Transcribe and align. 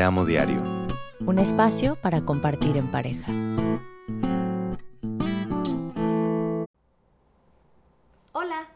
Te 0.00 0.04
amo 0.04 0.24
diario. 0.24 0.62
Un 1.26 1.38
espacio 1.38 1.94
para 1.94 2.22
compartir 2.22 2.78
en 2.78 2.90
pareja. 2.90 3.30
Hola, 8.32 8.68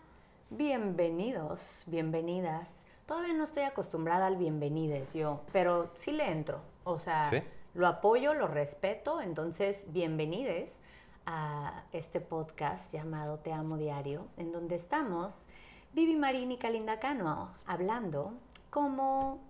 bienvenidos, 0.51 1.85
bienvenidas. 1.87 2.85
Todavía 3.07 3.33
no 3.33 3.45
estoy 3.45 3.63
acostumbrada 3.63 4.27
al 4.27 4.37
bienvenides 4.37 5.15
yo, 5.15 5.41
pero 5.51 5.93
sí 5.95 6.13
le 6.13 6.31
entro. 6.31 6.61
O 6.85 6.99
sea, 6.99 7.31
¿Sí? 7.31 7.39
lo 7.73 7.87
apoyo, 7.87 8.35
lo 8.35 8.47
respeto, 8.47 9.23
entonces 9.23 9.87
bienvenides 9.95 10.79
a 11.25 11.85
este 11.95 12.21
podcast 12.21 12.93
llamado 12.93 13.39
Te 13.39 13.51
Amo 13.51 13.79
Diario, 13.79 14.27
en 14.37 14.53
donde 14.53 14.75
estamos 14.75 15.47
Vivi 15.95 16.17
Marín 16.17 16.53
y 16.53 16.59
Kalinda 16.59 17.01
Cano 17.01 17.49
hablando 17.65 18.35
como 18.69 19.41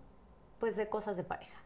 pues 0.61 0.77
de 0.77 0.89
cosas 0.89 1.17
de 1.17 1.25
pareja. 1.25 1.64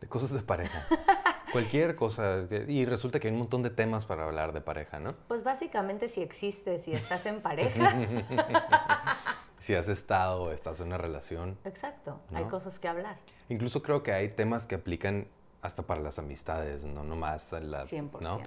De 0.00 0.08
cosas 0.08 0.30
de 0.30 0.40
pareja. 0.40 0.86
Cualquier 1.52 1.96
cosa. 1.96 2.46
Y 2.68 2.84
resulta 2.84 3.20
que 3.20 3.28
hay 3.28 3.32
un 3.32 3.40
montón 3.40 3.62
de 3.62 3.70
temas 3.70 4.04
para 4.04 4.24
hablar 4.24 4.52
de 4.52 4.60
pareja, 4.60 5.00
¿no? 5.00 5.14
Pues 5.28 5.42
básicamente 5.42 6.08
si 6.08 6.22
existes, 6.22 6.84
si 6.84 6.92
estás 6.92 7.26
en 7.26 7.40
pareja. 7.40 7.94
Si 9.60 9.74
has 9.74 9.88
estado 9.88 10.44
o 10.44 10.52
estás 10.52 10.78
en 10.80 10.86
una 10.86 10.98
relación. 10.98 11.58
Exacto, 11.64 12.20
hay 12.32 12.44
cosas 12.44 12.78
que 12.78 12.86
hablar. 12.86 13.16
Incluso 13.48 13.82
creo 13.82 14.04
que 14.04 14.12
hay 14.12 14.28
temas 14.28 14.66
que 14.66 14.76
aplican 14.76 15.26
hasta 15.62 15.82
para 15.82 16.00
las 16.00 16.18
amistades, 16.18 16.84
no 16.84 17.02
nomás 17.02 17.52
en 17.52 17.72
la, 17.72 17.84
100%. 17.84 18.20
¿no? 18.20 18.40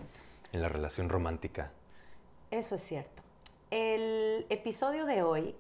en 0.53 0.61
la 0.61 0.69
relación 0.69 1.09
romántica. 1.09 1.71
Eso 2.49 2.75
es 2.75 2.81
cierto. 2.81 3.21
El 3.69 4.45
episodio 4.49 5.05
de 5.05 5.23
hoy 5.23 5.55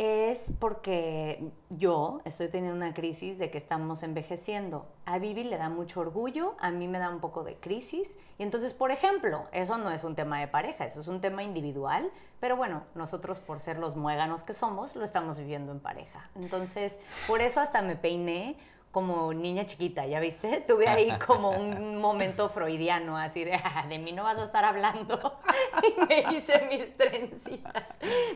es 0.00 0.54
porque 0.58 1.52
yo 1.68 2.22
estoy 2.24 2.48
teniendo 2.48 2.74
una 2.74 2.94
crisis 2.94 3.38
de 3.38 3.50
que 3.50 3.58
estamos 3.58 4.02
envejeciendo. 4.02 4.86
A 5.04 5.18
Vivi 5.18 5.44
le 5.44 5.58
da 5.58 5.68
mucho 5.68 6.00
orgullo, 6.00 6.56
a 6.58 6.70
mí 6.70 6.88
me 6.88 6.98
da 6.98 7.10
un 7.10 7.20
poco 7.20 7.44
de 7.44 7.56
crisis. 7.56 8.16
Y 8.38 8.42
entonces, 8.42 8.72
por 8.72 8.92
ejemplo, 8.92 9.44
eso 9.52 9.76
no 9.76 9.90
es 9.90 10.02
un 10.02 10.14
tema 10.14 10.40
de 10.40 10.48
pareja, 10.48 10.86
eso 10.86 11.02
es 11.02 11.08
un 11.08 11.20
tema 11.20 11.42
individual. 11.42 12.10
Pero 12.40 12.56
bueno, 12.56 12.84
nosotros 12.94 13.40
por 13.40 13.60
ser 13.60 13.78
los 13.78 13.94
muéganos 13.94 14.42
que 14.42 14.54
somos, 14.54 14.96
lo 14.96 15.04
estamos 15.04 15.38
viviendo 15.38 15.70
en 15.70 15.80
pareja. 15.80 16.30
Entonces, 16.34 16.98
por 17.26 17.42
eso 17.42 17.60
hasta 17.60 17.82
me 17.82 17.94
peiné 17.94 18.56
como 18.90 19.32
niña 19.32 19.66
chiquita, 19.66 20.04
¿ya 20.06 20.18
viste? 20.18 20.64
Tuve 20.68 20.88
ahí 20.88 21.12
como 21.24 21.50
un 21.50 21.98
momento 21.98 22.48
freudiano, 22.48 23.16
así 23.16 23.44
de, 23.44 23.54
"Ah, 23.54 23.86
de 23.88 23.98
mí 23.98 24.10
no 24.12 24.24
vas 24.24 24.38
a 24.38 24.44
estar 24.44 24.64
hablando. 24.64 25.38
Y 25.82 26.06
me 26.06 26.36
hice 26.36 26.68
mis 26.70 26.96
trencitas. 26.96 27.84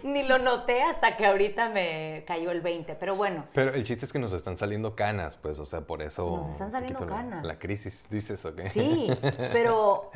Ni 0.02 0.22
lo 0.22 0.38
noté 0.38 0.82
hasta 0.82 1.16
que 1.16 1.26
ahorita 1.26 1.68
me 1.68 2.24
cayó 2.26 2.50
el 2.52 2.60
20, 2.60 2.94
pero 2.94 3.14
bueno. 3.16 3.44
Pero 3.52 3.74
el 3.74 3.84
chiste 3.84 4.06
es 4.06 4.12
que 4.12 4.18
nos 4.18 4.32
están 4.32 4.56
saliendo 4.56 4.94
canas, 4.96 5.36
pues, 5.36 5.58
o 5.58 5.64
sea, 5.66 5.80
por 5.82 6.00
eso... 6.02 6.38
Nos 6.38 6.48
están 6.48 6.70
saliendo 6.70 6.98
poquito 7.00 7.14
la- 7.16 7.22
canas. 7.22 7.44
La, 7.44 7.54
crisis, 7.56 8.06
dices, 8.08 8.44
¿o 8.46 8.54
qué? 8.54 8.68
Sí, 8.70 9.10
pero, 9.52 10.10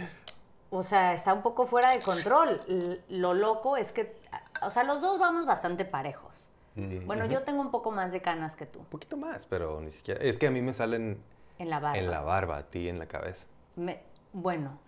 o 0.71 0.83
sea, 0.83 1.13
está 1.13 1.35
un 1.35 1.43
poco 1.43 1.67
fuera 1.67 1.91
de 1.91 2.01
control. 2.01 2.61
Lo 3.09 3.35
loco 3.35 3.77
es 3.77 3.93
que, 3.93 4.17
o 4.63 4.71
sea, 4.71 4.85
los 4.85 5.01
dos 5.03 5.19
vamos 5.19 5.45
bastante 5.45 5.85
parejos. 5.85 6.51
Mm, 6.79 7.07
Bueno, 7.07 7.27
yo 7.27 7.43
tengo 7.43 7.61
un 7.61 7.71
poco 7.71 7.91
más 7.91 8.13
de 8.13 8.23
canas 8.23 8.55
que 8.57 8.65
tú, 8.67 8.79
Un 8.79 8.87
poquito 8.87 9.17
más, 9.17 9.47
pero 9.47 9.81
ni 9.81 9.91
siquiera... 9.91 10.21
Es 10.23 10.39
que 10.39 10.47
a 10.47 10.51
mí 10.51 10.63
me 10.63 10.73
salen 10.73 11.21
en 11.59 11.71
la 11.71 11.81
barba. 11.81 11.99
en 11.99 12.11
la 12.11 12.21
barba, 12.21 12.57
a 12.59 12.63
ti 12.71 12.89
en 12.89 12.99
la 12.99 13.07
cabeza. 13.07 13.47
Me- 13.77 14.03
bueno, 14.33 14.79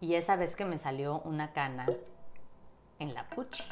y 0.00 0.14
esa 0.14 0.36
vez 0.36 0.56
que 0.56 0.64
me 0.64 0.76
salió 0.78 1.20
una 1.20 1.52
cana 1.52 1.86
en 2.98 3.14
la 3.14 3.28
puchi. 3.28 3.62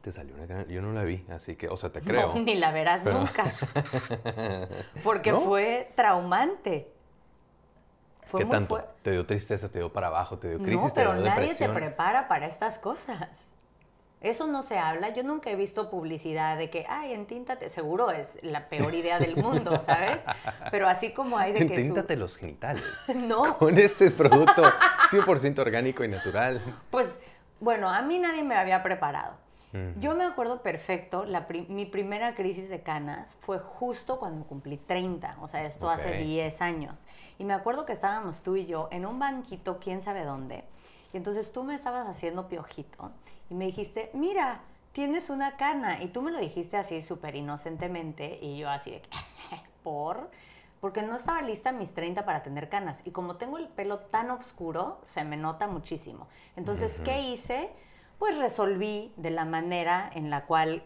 Te 0.00 0.10
salió 0.12 0.34
una 0.34 0.46
cana, 0.46 0.64
yo 0.66 0.80
no 0.80 0.92
la 0.92 1.04
vi, 1.04 1.26
así 1.30 1.56
que, 1.56 1.68
o 1.68 1.76
sea, 1.76 1.90
te 1.92 2.00
creo. 2.00 2.28
No, 2.34 2.40
ni 2.42 2.54
la 2.54 2.72
verás 2.72 3.02
pero- 3.04 3.18
nunca. 3.18 3.44
Porque 5.04 5.32
¿No? 5.32 5.40
fue 5.40 5.92
traumante. 5.94 6.90
Fue 8.24 8.40
¿Qué 8.40 8.44
muy 8.46 8.52
tanto? 8.56 8.76
fue- 8.76 8.84
¿Te 9.02 9.10
dio 9.12 9.26
tristeza, 9.26 9.68
te 9.68 9.80
dio 9.80 9.92
para 9.92 10.06
abajo, 10.06 10.38
te 10.38 10.48
dio 10.48 10.58
crisis, 10.58 10.82
No, 10.82 10.88
te 10.88 10.94
pero 10.94 11.12
dio 11.14 11.24
nadie 11.24 11.40
depresión? 11.42 11.70
te 11.74 11.74
prepara 11.80 12.28
para 12.28 12.46
estas 12.46 12.78
cosas. 12.78 13.28
Eso 14.20 14.46
no 14.46 14.62
se 14.62 14.78
habla. 14.78 15.10
Yo 15.14 15.22
nunca 15.22 15.50
he 15.50 15.56
visto 15.56 15.88
publicidad 15.88 16.58
de 16.58 16.68
que, 16.68 16.84
ay, 16.88 17.12
entíntate. 17.14 17.70
Seguro 17.70 18.10
es 18.10 18.38
la 18.42 18.68
peor 18.68 18.92
idea 18.94 19.18
del 19.18 19.36
mundo, 19.36 19.80
¿sabes? 19.86 20.20
Pero 20.70 20.88
así 20.88 21.12
como 21.12 21.38
hay 21.38 21.52
de 21.52 21.60
que. 21.60 21.68
su- 21.68 21.72
Entíntate 21.80 22.16
los 22.16 22.36
genitales. 22.36 22.84
No, 23.14 23.56
Con 23.56 23.78
este 23.78 24.10
producto 24.10 24.62
100% 25.10 25.58
orgánico 25.60 26.04
y 26.04 26.08
natural. 26.08 26.60
pues, 26.90 27.18
bueno, 27.60 27.88
a 27.88 28.02
mí 28.02 28.18
nadie 28.18 28.42
me 28.44 28.56
había 28.56 28.82
preparado. 28.82 29.34
Yo 30.00 30.16
me 30.16 30.24
acuerdo 30.24 30.62
perfecto, 30.62 31.24
la 31.24 31.46
pri- 31.46 31.64
mi 31.68 31.86
primera 31.86 32.34
crisis 32.34 32.68
de 32.68 32.82
canas 32.82 33.36
fue 33.38 33.60
justo 33.60 34.18
cuando 34.18 34.44
cumplí 34.44 34.78
30, 34.78 35.36
o 35.40 35.46
sea, 35.46 35.64
esto 35.64 35.88
hace 35.88 36.08
Ok. 36.08 36.16
10 36.24 36.60
años. 36.60 37.06
Y 37.38 37.44
me 37.44 37.54
acuerdo 37.54 37.86
que 37.86 37.92
estábamos 37.92 38.40
tú 38.40 38.56
y 38.56 38.66
yo 38.66 38.88
en 38.90 39.06
un 39.06 39.20
banquito, 39.20 39.78
quién 39.78 40.02
sabe 40.02 40.24
dónde, 40.24 40.64
y 41.12 41.18
entonces 41.18 41.52
tú 41.52 41.62
me 41.62 41.76
estabas 41.76 42.08
haciendo 42.08 42.48
piojito 42.48 43.12
y 43.50 43.54
me 43.54 43.66
dijiste, 43.66 44.10
mira, 44.14 44.60
tienes 44.92 45.28
una 45.28 45.56
cana, 45.56 46.02
y 46.02 46.08
tú 46.08 46.22
me 46.22 46.30
lo 46.30 46.38
dijiste 46.38 46.76
así 46.76 47.02
súper 47.02 47.34
inocentemente, 47.36 48.38
y 48.40 48.58
yo 48.58 48.70
así 48.70 48.92
de, 48.92 49.02
que, 49.02 49.08
¿por? 49.82 50.30
Porque 50.80 51.02
no 51.02 51.16
estaba 51.16 51.42
lista 51.42 51.70
a 51.70 51.72
mis 51.72 51.92
30 51.92 52.24
para 52.24 52.42
tener 52.42 52.68
canas, 52.68 53.00
y 53.04 53.10
como 53.10 53.36
tengo 53.36 53.58
el 53.58 53.68
pelo 53.68 53.98
tan 53.98 54.30
oscuro, 54.30 55.00
se 55.04 55.24
me 55.24 55.36
nota 55.36 55.66
muchísimo. 55.66 56.28
Entonces, 56.56 57.00
¿qué 57.04 57.20
hice? 57.20 57.70
Pues 58.18 58.38
resolví 58.38 59.12
de 59.16 59.30
la 59.30 59.44
manera 59.44 60.10
en 60.14 60.30
la 60.30 60.46
cual 60.46 60.82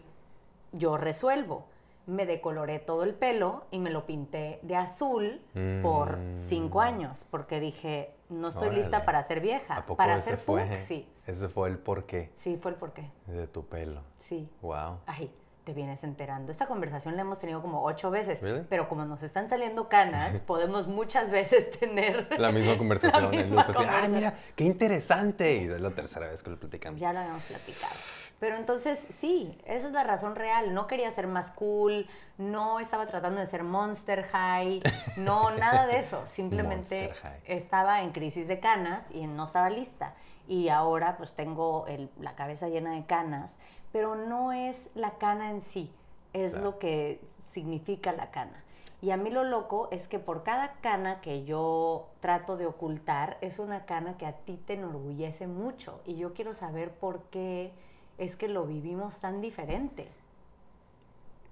yo 0.71 0.97
resuelvo. 0.97 1.67
Me 2.07 2.25
decoloré 2.25 2.79
todo 2.79 3.03
el 3.03 3.13
pelo 3.13 3.65
y 3.71 3.79
me 3.79 3.89
lo 3.89 4.05
pinté 4.05 4.59
de 4.61 4.75
azul 4.75 5.41
por 5.81 6.17
Mm. 6.17 6.35
cinco 6.35 6.81
años, 6.81 7.25
porque 7.29 7.59
dije, 7.59 8.14
no 8.29 8.47
estoy 8.47 8.75
lista 8.75 9.05
para 9.05 9.21
ser 9.23 9.39
vieja, 9.39 9.77
¿A 9.77 9.85
poco 9.85 9.97
para 9.97 10.19
ser 10.21 10.37
fue, 10.37 10.65
fucsi. 10.67 11.07
Ese 11.27 11.47
fue 11.47 11.69
el 11.69 11.77
porqué 11.77 12.31
Sí, 12.35 12.57
fue 12.61 12.71
el 12.71 12.77
porqué. 12.77 13.09
de 13.27 13.47
tu 13.47 13.65
pelo. 13.65 14.01
Sí. 14.17 14.49
Wow. 14.61 14.99
Ay, 15.05 15.31
te 15.63 15.73
vienes 15.73 16.03
enterando. 16.03 16.51
Esta 16.51 16.67
conversación 16.67 17.15
la 17.15 17.21
hemos 17.23 17.39
tenido 17.39 17.61
como 17.61 17.83
ocho 17.83 18.11
veces, 18.11 18.41
Really? 18.41 18.65
pero 18.69 18.87
como 18.87 19.03
nos 19.05 19.23
están 19.23 19.49
saliendo 19.49 19.89
canas, 19.89 20.39
podemos 20.47 20.87
muchas 20.87 21.31
veces 21.31 21.71
tener 21.71 22.27
La 22.39 22.51
misma 22.51 22.77
conversación. 22.77 23.23
La 23.23 23.29
misma 23.29 23.65
ah, 23.87 24.07
mira, 24.07 24.35
qué 24.55 24.63
interesante. 24.63 25.55
Y 25.57 25.65
es 25.65 25.81
la 25.81 25.91
tercera 25.91 26.27
vez 26.27 26.43
que 26.43 26.51
lo 26.51 26.59
platicamos. 26.59 26.99
Ya 26.99 27.11
lo 27.13 27.19
habíamos 27.19 27.43
platicado. 27.43 27.95
Pero 28.39 28.57
entonces, 28.57 28.99
sí, 29.11 29.57
esa 29.65 29.87
es 29.87 29.93
la 29.93 30.03
razón 30.03 30.35
real. 30.35 30.73
No 30.73 30.87
quería 30.87 31.09
ser 31.11 31.25
más 31.27 31.51
cool, 31.51 32.05
no 32.37 32.79
estaba 32.79 33.07
tratando 33.07 33.39
de 33.39 33.47
ser 33.47 33.63
Monster 33.63 34.23
High, 34.23 34.81
no, 35.17 35.51
nada 35.57 35.87
de 35.87 35.99
eso. 35.99 36.25
Simplemente 36.25 37.11
estaba 37.45 38.01
en 38.01 38.11
crisis 38.11 38.47
de 38.47 38.59
canas 38.59 39.03
y 39.11 39.25
no 39.27 39.45
estaba 39.45 39.69
lista. 39.69 40.13
Y 40.47 40.69
ahora 40.69 41.17
pues 41.17 41.33
tengo 41.33 41.87
el- 41.87 42.09
la 42.19 42.35
cabeza 42.35 42.67
llena 42.67 42.91
de 42.93 43.05
canas, 43.05 43.57
pero 43.91 44.15
no 44.15 44.51
es 44.51 44.89
la 44.95 45.11
cana 45.11 45.49
en 45.49 45.61
sí, 45.61 45.91
es 46.33 46.51
Claro. 46.51 46.65
lo 46.65 46.79
que 46.79 47.21
significa 47.51 48.11
la 48.11 48.31
cana. 48.31 48.61
Y 49.01 49.11
a 49.11 49.17
mí 49.17 49.29
lo 49.29 49.43
loco 49.43 49.87
es 49.91 50.07
que 50.07 50.19
por 50.19 50.43
cada 50.43 50.73
cana 50.81 51.21
que 51.21 51.45
yo 51.45 52.07
trato 52.19 52.57
de 52.57 52.65
ocultar, 52.65 53.37
es 53.41 53.59
una 53.59 53.85
cana 53.85 54.17
que 54.17 54.25
a 54.25 54.33
ti 54.33 54.57
te 54.65 54.73
enorgullece 54.73 55.47
mucho. 55.47 56.01
Y 56.05 56.15
yo 56.17 56.33
quiero 56.33 56.53
saber 56.53 56.91
por 56.91 57.23
qué 57.29 57.71
es 58.17 58.35
que 58.35 58.47
lo 58.47 58.65
vivimos 58.65 59.19
tan 59.19 59.41
diferente. 59.41 60.07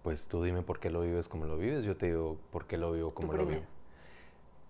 Pues 0.03 0.27
tú 0.27 0.43
dime 0.43 0.61
por 0.61 0.79
qué 0.79 0.89
lo 0.89 1.01
vives 1.01 1.27
como 1.27 1.45
lo 1.45 1.57
vives. 1.57 1.85
Yo 1.85 1.95
te 1.95 2.07
digo 2.07 2.37
por 2.51 2.65
qué 2.65 2.77
lo 2.77 2.91
vivo 2.91 3.13
como 3.13 3.33
lo 3.33 3.45
vivo. 3.45 3.63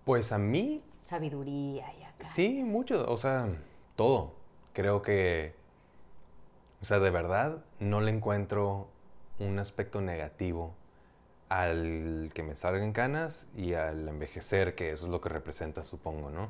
Pues 0.04 0.32
a 0.32 0.38
mí 0.38 0.82
Sabiduría 1.04 1.92
y 2.00 2.02
acá. 2.02 2.24
Sí, 2.24 2.62
mucho, 2.64 3.10
o 3.10 3.16
sea, 3.18 3.48
todo. 3.94 4.32
Creo 4.72 5.02
que, 5.02 5.54
o 6.80 6.84
sea, 6.84 6.98
de 6.98 7.10
verdad 7.10 7.58
no 7.78 8.00
le 8.00 8.10
encuentro 8.10 8.88
un 9.38 9.58
aspecto 9.58 10.00
negativo 10.00 10.74
al 11.48 12.30
que 12.34 12.42
me 12.42 12.56
salgan 12.56 12.92
canas 12.92 13.48
y 13.54 13.74
al 13.74 14.08
envejecer, 14.08 14.74
que 14.74 14.90
eso 14.90 15.04
es 15.04 15.10
lo 15.10 15.20
que 15.20 15.28
representa, 15.28 15.84
supongo, 15.84 16.30
¿no? 16.30 16.48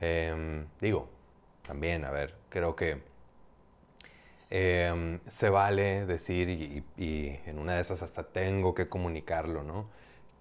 Em, 0.00 0.66
digo, 0.80 1.08
también, 1.66 2.04
a 2.04 2.10
ver, 2.10 2.34
creo 2.50 2.76
que 2.76 3.02
em, 4.50 5.20
se 5.26 5.48
vale 5.50 6.06
decir, 6.06 6.48
y, 6.48 6.84
y 6.96 7.40
en 7.46 7.58
una 7.58 7.74
de 7.74 7.80
esas 7.82 8.02
hasta 8.02 8.24
tengo 8.24 8.74
que 8.74 8.88
comunicarlo, 8.88 9.62
¿no? 9.62 9.86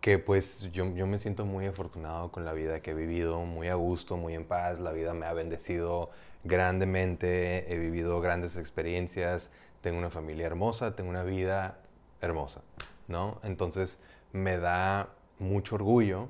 que 0.03 0.19
pues 0.19 0.69
yo, 0.73 0.93
yo 0.95 1.07
me 1.07 1.17
siento 1.17 1.45
muy 1.45 1.65
afortunado 1.65 2.29
con 2.29 2.43
la 2.43 2.51
vida 2.51 2.81
que 2.81 2.91
he 2.91 2.93
vivido, 2.93 3.39
muy 3.45 3.69
a 3.69 3.75
gusto, 3.75 4.17
muy 4.17 4.33
en 4.33 4.43
paz, 4.43 4.81
la 4.81 4.91
vida 4.91 5.13
me 5.13 5.25
ha 5.25 5.31
bendecido 5.31 6.09
grandemente, 6.43 7.73
he 7.73 7.77
vivido 7.77 8.19
grandes 8.19 8.57
experiencias, 8.57 9.49
tengo 9.79 9.97
una 9.99 10.09
familia 10.09 10.45
hermosa, 10.45 10.93
tengo 10.93 11.09
una 11.09 11.23
vida 11.23 11.77
hermosa, 12.19 12.59
¿no? 13.07 13.39
Entonces 13.43 14.01
me 14.33 14.57
da 14.57 15.07
mucho 15.39 15.75
orgullo 15.75 16.27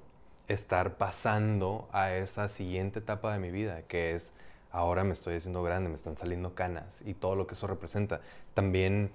estar 0.48 0.98
pasando 0.98 1.90
a 1.92 2.14
esa 2.14 2.50
siguiente 2.50 3.00
etapa 3.00 3.34
de 3.34 3.40
mi 3.40 3.50
vida, 3.50 3.82
que 3.88 4.14
es 4.14 4.34
ahora 4.74 5.04
me 5.04 5.14
estoy 5.14 5.36
haciendo 5.36 5.64
grande, 5.64 5.88
me 5.88 5.96
están 5.96 6.18
saliendo 6.18 6.56
canas 6.56 7.02
y 7.06 7.14
todo 7.14 7.36
lo 7.36 7.48
que 7.48 7.54
eso 7.54 7.68
representa. 7.68 8.20
También 8.54 9.12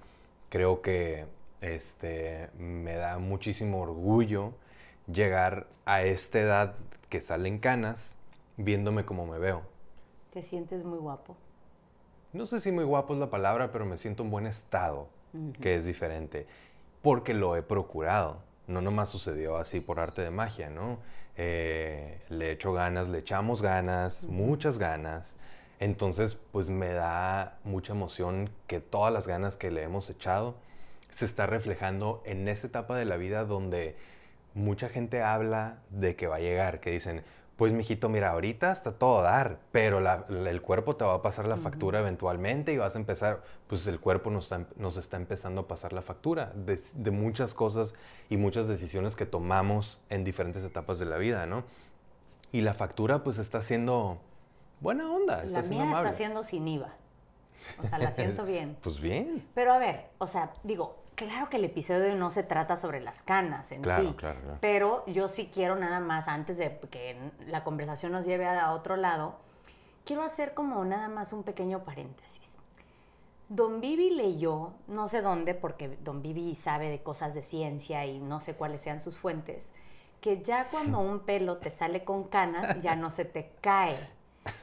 creo 0.49 0.81
que 0.81 1.27
este, 1.61 2.49
me 2.57 2.95
da 2.95 3.19
muchísimo 3.19 3.81
orgullo 3.81 4.53
llegar 5.11 5.67
a 5.85 6.01
esta 6.01 6.39
edad 6.39 6.75
que 7.09 7.21
salen 7.21 7.59
canas 7.59 8.15
viéndome 8.57 9.05
como 9.05 9.27
me 9.27 9.37
veo. 9.37 9.61
Te 10.31 10.41
sientes 10.41 10.85
muy 10.85 10.97
guapo. 10.97 11.35
No 12.31 12.45
sé 12.45 12.59
si 12.61 12.71
muy 12.71 12.85
guapo 12.85 13.13
es 13.13 13.19
la 13.19 13.29
palabra, 13.29 13.71
pero 13.71 13.85
me 13.85 13.97
siento 13.97 14.23
en 14.23 14.29
buen 14.29 14.45
estado, 14.45 15.09
que 15.59 15.75
es 15.75 15.85
diferente, 15.85 16.45
porque 17.01 17.33
lo 17.33 17.55
he 17.55 17.63
procurado. 17.63 18.37
No 18.67 18.81
nomás 18.81 19.09
sucedió 19.09 19.57
así 19.57 19.79
por 19.79 19.99
arte 19.99 20.21
de 20.21 20.29
magia, 20.29 20.69
¿no? 20.69 20.99
Eh, 21.41 22.19
le 22.27 22.51
echo 22.51 22.73
ganas, 22.73 23.07
le 23.07 23.19
echamos 23.19 23.61
ganas, 23.61 24.25
muchas 24.25 24.77
ganas. 24.77 25.37
Entonces, 25.79 26.35
pues 26.35 26.69
me 26.69 26.91
da 26.91 27.59
mucha 27.63 27.93
emoción 27.93 28.49
que 28.67 28.81
todas 28.81 29.13
las 29.13 29.25
ganas 29.25 29.55
que 29.55 29.71
le 29.71 29.83
hemos 29.83 30.09
echado 30.09 30.57
se 31.09 31.23
está 31.23 31.47
reflejando 31.47 32.21
en 32.25 32.49
esa 32.49 32.67
etapa 32.67 32.97
de 32.97 33.05
la 33.05 33.15
vida 33.15 33.45
donde 33.45 33.95
mucha 34.53 34.89
gente 34.89 35.21
habla 35.23 35.79
de 35.91 36.17
que 36.17 36.27
va 36.27 36.35
a 36.35 36.39
llegar, 36.39 36.81
que 36.81 36.91
dicen, 36.91 37.23
pues 37.59 37.73
mijito, 37.73 38.07
mira, 38.07 38.29
ahorita 38.29 38.71
está 38.71 38.93
todo 38.93 39.19
a 39.19 39.23
dar, 39.23 39.59
pero 39.73 39.99
el 39.99 40.61
cuerpo 40.61 40.95
te 40.95 41.03
va 41.03 41.15
a 41.15 41.21
pasar 41.21 41.45
la 41.45 41.57
factura 41.57 41.99
eventualmente 41.99 42.71
y 42.71 42.77
vas 42.77 42.95
a 42.95 42.99
empezar, 42.99 43.43
pues 43.67 43.85
el 43.87 43.99
cuerpo 43.99 44.31
nos 44.31 44.45
está, 44.45 44.65
nos 44.77 44.95
está 44.95 45.17
empezando 45.17 45.59
a 45.59 45.67
pasar 45.67 45.91
la 45.91 46.01
factura 46.01 46.53
de, 46.55 47.11
muchas 47.11 47.53
cosas 47.53 47.95
y 48.29 48.37
muchas 48.37 48.69
decisiones 48.69 49.17
que 49.17 49.25
tomamos 49.25 49.99
en 50.09 50.23
diferentes 50.23 50.63
etapas 50.63 50.99
de 50.99 51.05
la 51.05 51.17
vida, 51.17 51.47
¿no? 51.47 51.65
Y 52.53 52.61
la 52.61 52.73
factura 52.73 53.25
pues 53.25 53.39
está 53.39 53.61
siendo 53.61 54.19
buena 54.79 55.11
onda, 55.11 55.43
está 55.43 55.59
la 55.59 55.67
siendo 55.67 55.85
mía 55.85 55.97
está 55.97 56.11
siendo 56.13 56.43
sin 56.43 56.65
IVA. 56.65 56.93
O 57.83 57.85
sea, 57.85 57.99
la 57.99 58.11
siento 58.11 58.45
bien. 58.45 58.77
pues 58.81 59.01
bien. 59.01 59.45
Pero 59.53 59.73
a 59.73 59.79
ver, 59.79 60.05
o 60.17 60.27
sea, 60.27 60.53
digo, 60.63 60.95
claro 61.25 61.49
que 61.49 61.57
el 61.57 61.65
episodio 61.65 62.15
no 62.15 62.29
se 62.29 62.43
trata 62.43 62.77
sobre 62.77 63.01
las 63.01 63.21
canas 63.21 63.73
en 63.73 63.83
sí, 63.83 64.15
pero 64.61 65.03
yo 65.05 65.27
sí 65.27 65.49
quiero 65.53 65.75
nada 65.75 65.99
más, 65.99 66.29
antes 66.29 66.57
de 66.57 66.79
que 66.89 67.17
la 67.45 67.65
conversación 67.65 68.13
nos 68.13 68.25
lleve 68.25 68.47
a 68.47 68.71
otro 68.71 68.95
lado, 68.95 69.35
quiero 70.05 70.23
hacer 70.23 70.53
como 70.53 70.85
nada 70.85 71.09
más 71.09 71.33
un 71.33 71.43
pequeño 71.43 71.83
paréntesis. 71.83 72.57
Don 73.49 73.81
Vivi 73.81 74.11
leyó, 74.11 74.71
no 74.87 75.07
sé 75.07 75.21
dónde, 75.21 75.55
porque 75.55 75.97
Don 76.01 76.21
Vivi 76.21 76.55
sabe 76.55 76.89
de 76.89 77.03
cosas 77.03 77.33
de 77.33 77.43
ciencia 77.43 78.05
y 78.05 78.19
no 78.19 78.39
sé 78.39 78.53
cuáles 78.53 78.79
sean 78.81 79.01
sus 79.01 79.19
fuentes, 79.19 79.73
que 80.21 80.41
ya 80.41 80.69
cuando 80.69 80.99
un 80.99 81.19
pelo 81.19 81.57
te 81.57 81.69
sale 81.69 82.05
con 82.05 82.23
canas, 82.25 82.81
ya 82.81 82.95
no 82.95 83.09
se 83.09 83.25
te 83.25 83.51
cae. 83.59 83.97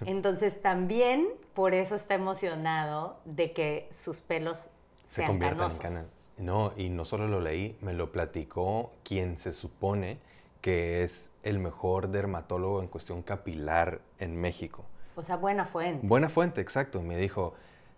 Entonces 0.06 0.62
también 0.62 1.29
por 1.52 1.75
eso 1.75 1.97
está 1.97 2.14
emocionado 2.14 3.19
de 3.26 3.52
que 3.52 3.91
sus 3.93 4.23
pelos 4.23 4.69
se 5.06 5.17
sean 5.17 5.32
conviertan 5.32 5.70
en 5.70 5.79
canas. 5.79 6.20
No, 6.38 6.73
y 6.77 6.91
no 6.91 7.05
solo 7.05 7.29
lo 7.29 7.41
leí, 7.41 7.79
me 7.81 7.94
lo 7.94 8.12
platicó 8.12 8.93
quien 9.05 9.38
se 9.38 9.53
supone 9.53 10.19
que 10.61 11.03
es 11.05 11.31
el 11.43 11.59
mejor 11.59 12.09
dermatólogo 12.09 12.83
en 12.83 12.88
cuestión 12.88 13.23
capilar 13.23 14.00
en 14.19 14.37
México. 14.37 14.85
O 15.15 15.23
sea, 15.23 15.37
buena 15.37 15.65
fuente. 15.65 16.06
Buena 16.06 16.29
fuente, 16.29 16.61
exacto. 16.61 17.00
Me 17.03 17.17
dijo, 17.17 17.55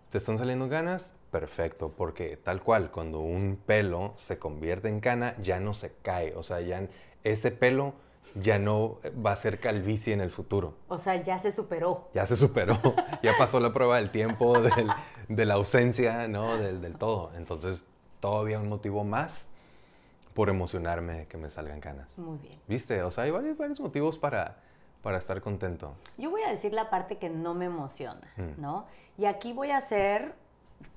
¿te 0.09 0.19
están 0.19 0.37
saliendo 0.37 0.69
ganas? 0.69 1.13
Perfecto, 1.31 1.91
porque 1.95 2.37
tal 2.37 2.61
cual, 2.61 2.91
cuando 2.91 3.19
un 3.19 3.59
pelo 3.65 4.13
se 4.15 4.39
convierte 4.39 4.87
en 4.87 4.99
cana, 4.99 5.35
ya 5.41 5.59
no 5.59 5.73
se 5.73 5.91
cae. 6.01 6.33
O 6.35 6.43
sea, 6.43 6.61
ya 6.61 6.87
ese 7.23 7.51
pelo 7.51 7.93
ya 8.35 8.59
no 8.59 8.99
va 9.25 9.31
a 9.31 9.35
ser 9.35 9.59
calvicie 9.59 10.13
en 10.13 10.21
el 10.21 10.31
futuro. 10.31 10.75
O 10.87 10.97
sea, 10.97 11.21
ya 11.21 11.39
se 11.39 11.51
superó. 11.51 12.09
Ya 12.13 12.25
se 12.25 12.35
superó. 12.35 12.77
ya 13.23 13.33
pasó 13.37 13.59
la 13.59 13.73
prueba 13.73 13.97
del 13.97 14.11
tiempo, 14.11 14.55
de 15.27 15.45
la 15.45 15.53
ausencia, 15.55 16.27
¿no? 16.27 16.57
Del, 16.57 16.81
del 16.81 16.97
todo. 16.97 17.31
Entonces, 17.35 17.85
todavía 18.19 18.59
un 18.59 18.69
motivo 18.69 19.03
más 19.03 19.49
por 20.33 20.49
emocionarme 20.49 21.27
que 21.27 21.37
me 21.37 21.49
salgan 21.49 21.79
canas. 21.79 22.17
Muy 22.17 22.37
bien. 22.37 22.59
¿Viste? 22.67 23.03
O 23.03 23.11
sea, 23.11 23.25
hay 23.25 23.31
varios, 23.31 23.57
varios 23.57 23.79
motivos 23.79 24.17
para, 24.17 24.57
para 25.01 25.17
estar 25.17 25.41
contento. 25.41 25.93
Yo 26.17 26.29
voy 26.29 26.41
a 26.43 26.49
decir 26.49 26.73
la 26.73 26.89
parte 26.89 27.17
que 27.17 27.29
no 27.29 27.53
me 27.53 27.65
emociona, 27.65 28.31
mm. 28.37 28.61
¿no? 28.61 28.85
Y 29.17 29.25
aquí 29.25 29.53
voy 29.53 29.71
a 29.71 29.81
ser 29.81 30.33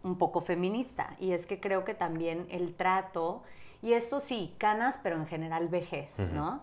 un 0.02 0.16
poco 0.16 0.40
feminista. 0.40 1.16
Y 1.18 1.32
es 1.32 1.46
que 1.46 1.60
creo 1.60 1.84
que 1.84 1.94
también 1.94 2.46
el 2.50 2.74
trato, 2.74 3.42
y 3.82 3.94
esto 3.94 4.20
sí, 4.20 4.54
canas, 4.58 4.98
pero 5.02 5.16
en 5.16 5.26
general 5.26 5.68
vejez, 5.68 6.18
¿no? 6.18 6.62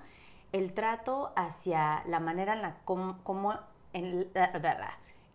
El 0.51 0.73
trato 0.73 1.31
hacia 1.35 2.03
la 2.07 2.19
manera 2.19 2.53
en 2.53 2.61
la 2.61 2.75
como, 2.85 3.59
el, 3.93 4.31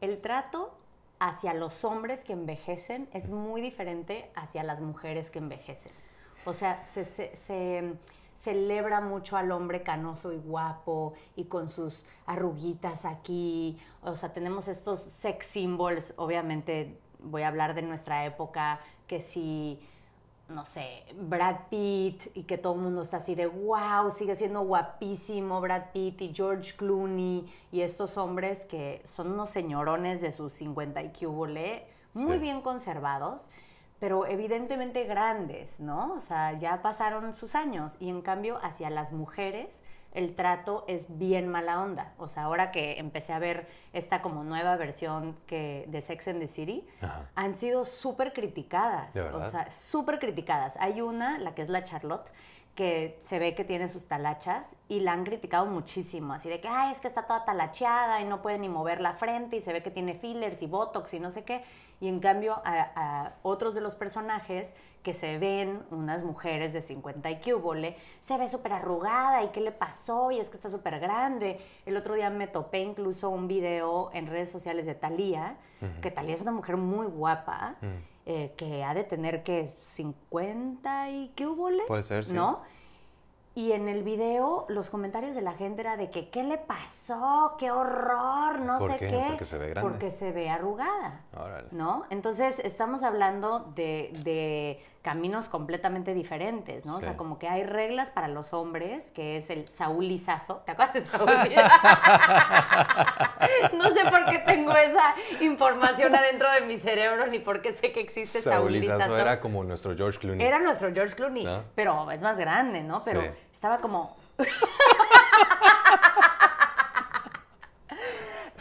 el 0.00 0.20
trato 0.20 0.76
hacia 1.18 1.54
los 1.54 1.84
hombres 1.84 2.24
que 2.24 2.32
envejecen 2.32 3.08
es 3.12 3.30
muy 3.30 3.60
diferente 3.60 4.30
hacia 4.34 4.62
las 4.62 4.80
mujeres 4.80 5.30
que 5.30 5.38
envejecen. 5.38 5.92
O 6.44 6.52
sea, 6.52 6.82
se, 6.82 7.94
celebra 8.34 9.00
mucho 9.00 9.36
al 9.36 9.52
hombre 9.52 9.82
canoso 9.82 10.32
y 10.32 10.38
guapo 10.38 11.14
y 11.36 11.44
con 11.44 11.68
sus 11.68 12.04
arruguitas 12.26 13.04
aquí. 13.04 13.78
O 14.02 14.14
sea, 14.16 14.32
tenemos 14.32 14.68
estos 14.68 15.00
sex 15.00 15.46
symbols, 15.46 16.14
obviamente 16.16 17.00
voy 17.20 17.42
a 17.42 17.48
hablar 17.48 17.74
de 17.74 17.82
nuestra 17.82 18.26
época, 18.26 18.80
que 19.06 19.20
si 19.20 19.80
no 20.48 20.64
sé, 20.64 21.04
Brad 21.14 21.68
Pitt 21.70 22.30
y 22.34 22.42
que 22.42 22.58
todo 22.58 22.74
el 22.74 22.80
mundo 22.80 23.00
está 23.00 23.16
así 23.16 23.34
de 23.34 23.46
wow, 23.46 24.10
sigue 24.10 24.36
siendo 24.36 24.60
guapísimo 24.62 25.60
Brad 25.60 25.92
Pitt 25.92 26.20
y 26.20 26.34
George 26.34 26.76
Clooney 26.76 27.46
y 27.72 27.80
estos 27.80 28.18
hombres 28.18 28.66
que 28.66 29.02
son 29.10 29.32
unos 29.32 29.50
señorones 29.50 30.20
de 30.20 30.30
sus 30.30 30.52
50 30.52 31.02
y 31.02 31.12
cúbole, 31.12 31.86
muy 32.12 32.38
bien 32.38 32.60
conservados, 32.60 33.48
pero 33.98 34.26
evidentemente 34.26 35.04
grandes, 35.04 35.80
¿no? 35.80 36.12
O 36.12 36.20
sea, 36.20 36.58
ya 36.58 36.82
pasaron 36.82 37.34
sus 37.34 37.54
años 37.54 37.96
y 37.98 38.10
en 38.10 38.20
cambio 38.20 38.58
hacia 38.62 38.90
las 38.90 39.12
mujeres 39.12 39.82
el 40.14 40.34
trato 40.34 40.84
es 40.88 41.18
bien 41.18 41.48
mala 41.48 41.82
onda. 41.82 42.14
O 42.18 42.28
sea, 42.28 42.44
ahora 42.44 42.70
que 42.70 42.98
empecé 42.98 43.32
a 43.32 43.38
ver 43.38 43.68
esta 43.92 44.22
como 44.22 44.44
nueva 44.44 44.76
versión 44.76 45.36
que, 45.46 45.84
de 45.88 46.00
Sex 46.00 46.28
and 46.28 46.40
the 46.40 46.48
City, 46.48 46.86
han 47.34 47.56
sido 47.56 47.84
súper 47.84 48.32
criticadas. 48.32 49.14
O 49.16 49.42
sea, 49.42 49.70
súper 49.70 50.18
criticadas. 50.18 50.76
Hay 50.78 51.00
una, 51.00 51.38
la 51.38 51.54
que 51.54 51.62
es 51.62 51.68
la 51.68 51.84
Charlotte, 51.84 52.30
que 52.74 53.18
se 53.22 53.38
ve 53.38 53.54
que 53.54 53.64
tiene 53.64 53.88
sus 53.88 54.06
talachas 54.06 54.76
y 54.88 55.00
la 55.00 55.12
han 55.12 55.24
criticado 55.24 55.66
muchísimo, 55.66 56.32
así 56.32 56.48
de 56.48 56.60
que, 56.60 56.68
ay, 56.68 56.92
es 56.92 56.98
que 56.98 57.06
está 57.06 57.22
toda 57.22 57.44
talacheada 57.44 58.20
y 58.20 58.24
no 58.24 58.42
puede 58.42 58.58
ni 58.58 58.68
mover 58.68 59.00
la 59.00 59.12
frente 59.12 59.56
y 59.56 59.60
se 59.60 59.72
ve 59.72 59.82
que 59.82 59.92
tiene 59.92 60.14
fillers 60.14 60.60
y 60.60 60.66
botox 60.66 61.14
y 61.14 61.20
no 61.20 61.30
sé 61.30 61.44
qué. 61.44 61.62
Y 62.04 62.08
en 62.08 62.20
cambio 62.20 62.60
a, 62.66 63.32
otros 63.40 63.74
de 63.74 63.80
los 63.80 63.94
personajes 63.94 64.74
que 65.02 65.14
se 65.14 65.38
ven, 65.38 65.80
unas 65.90 66.22
mujeres 66.22 66.74
de 66.74 66.82
50 66.82 67.30
y 67.30 67.40
cúbole, 67.40 67.96
se 68.20 68.36
ve 68.36 68.50
súper 68.50 68.74
arrugada 68.74 69.42
y 69.42 69.48
qué 69.48 69.62
le 69.62 69.72
pasó 69.72 70.30
y 70.30 70.38
es 70.38 70.50
que 70.50 70.56
está 70.56 70.68
súper 70.68 71.00
grande. 71.00 71.62
El 71.86 71.96
otro 71.96 72.12
día 72.12 72.28
me 72.28 72.46
topé 72.46 72.80
incluso 72.80 73.30
un 73.30 73.48
video 73.48 74.10
en 74.12 74.26
redes 74.26 74.50
sociales 74.50 74.84
de 74.84 74.94
Thalía, 74.94 75.56
que 76.02 76.10
Thalía 76.10 76.34
es 76.34 76.42
una 76.42 76.52
mujer 76.52 76.76
muy 76.76 77.06
guapa. 77.06 77.76
Eh, 78.26 78.52
que 78.56 78.84
ha 78.84 78.92
de 78.92 79.04
tener 79.04 79.42
que 79.42 79.64
50 79.80 81.10
y 81.10 81.32
hubo 81.46 81.70
Puede 81.86 82.02
ser, 82.02 82.26
sí. 82.26 82.34
¿No? 82.34 82.60
Y 83.56 83.70
en 83.70 83.88
el 83.88 84.02
video 84.02 84.66
los 84.68 84.90
comentarios 84.90 85.36
de 85.36 85.42
la 85.42 85.52
gente 85.52 85.82
era 85.82 85.96
de 85.96 86.10
que, 86.10 86.28
¿qué 86.28 86.42
le 86.42 86.58
pasó? 86.58 87.54
¡Qué 87.56 87.70
horror! 87.70 88.58
No 88.60 88.80
sé 88.80 88.96
qué. 88.98 89.26
Porque 89.28 89.44
se 89.44 89.58
ve 89.58 89.68
grande. 89.68 89.88
Porque 89.88 90.10
se 90.10 90.32
ve 90.32 90.50
arrugada. 90.50 91.20
¿No? 91.70 92.04
Entonces 92.10 92.58
estamos 92.58 93.04
hablando 93.04 93.60
de, 93.76 94.10
de, 94.24 94.82
caminos 95.02 95.48
completamente 95.48 96.14
diferentes, 96.14 96.84
¿no? 96.86 96.96
O 96.96 97.00
sea, 97.02 97.16
como 97.16 97.38
que 97.38 97.46
hay 97.46 97.62
reglas 97.62 98.10
para 98.10 98.26
los 98.26 98.54
hombres, 98.54 99.10
que 99.10 99.36
es 99.36 99.50
el 99.50 99.68
saulizazo. 99.68 100.62
¿Te 100.64 100.72
acuerdas 100.72 100.94
de 100.94 101.02
Saúl? 101.02 101.26
no 103.74 103.92
sé 103.92 104.00
por 104.08 104.24
qué 104.30 104.38
tengo 104.38 104.72
esa 104.72 105.14
información 105.42 106.14
adentro 106.14 106.50
de 106.52 106.62
mi 106.62 106.78
cerebro, 106.78 107.26
ni 107.26 107.38
por 107.38 107.60
qué 107.60 107.72
sé 107.72 107.92
que 107.92 108.00
existe 108.00 108.40
saulizazo. 108.40 108.98
Saulizazo 108.98 109.18
era 109.18 109.40
como 109.40 109.62
nuestro 109.62 109.94
George 109.94 110.18
Clooney. 110.18 110.44
Era 110.44 110.58
nuestro 110.58 110.90
George 110.92 111.14
Clooney, 111.14 111.46
pero 111.74 112.10
es 112.10 112.22
más 112.22 112.38
grande, 112.38 112.82
¿no? 112.82 113.00
Pero 113.04 113.22
estaba 113.64 113.78
como... 113.78 114.14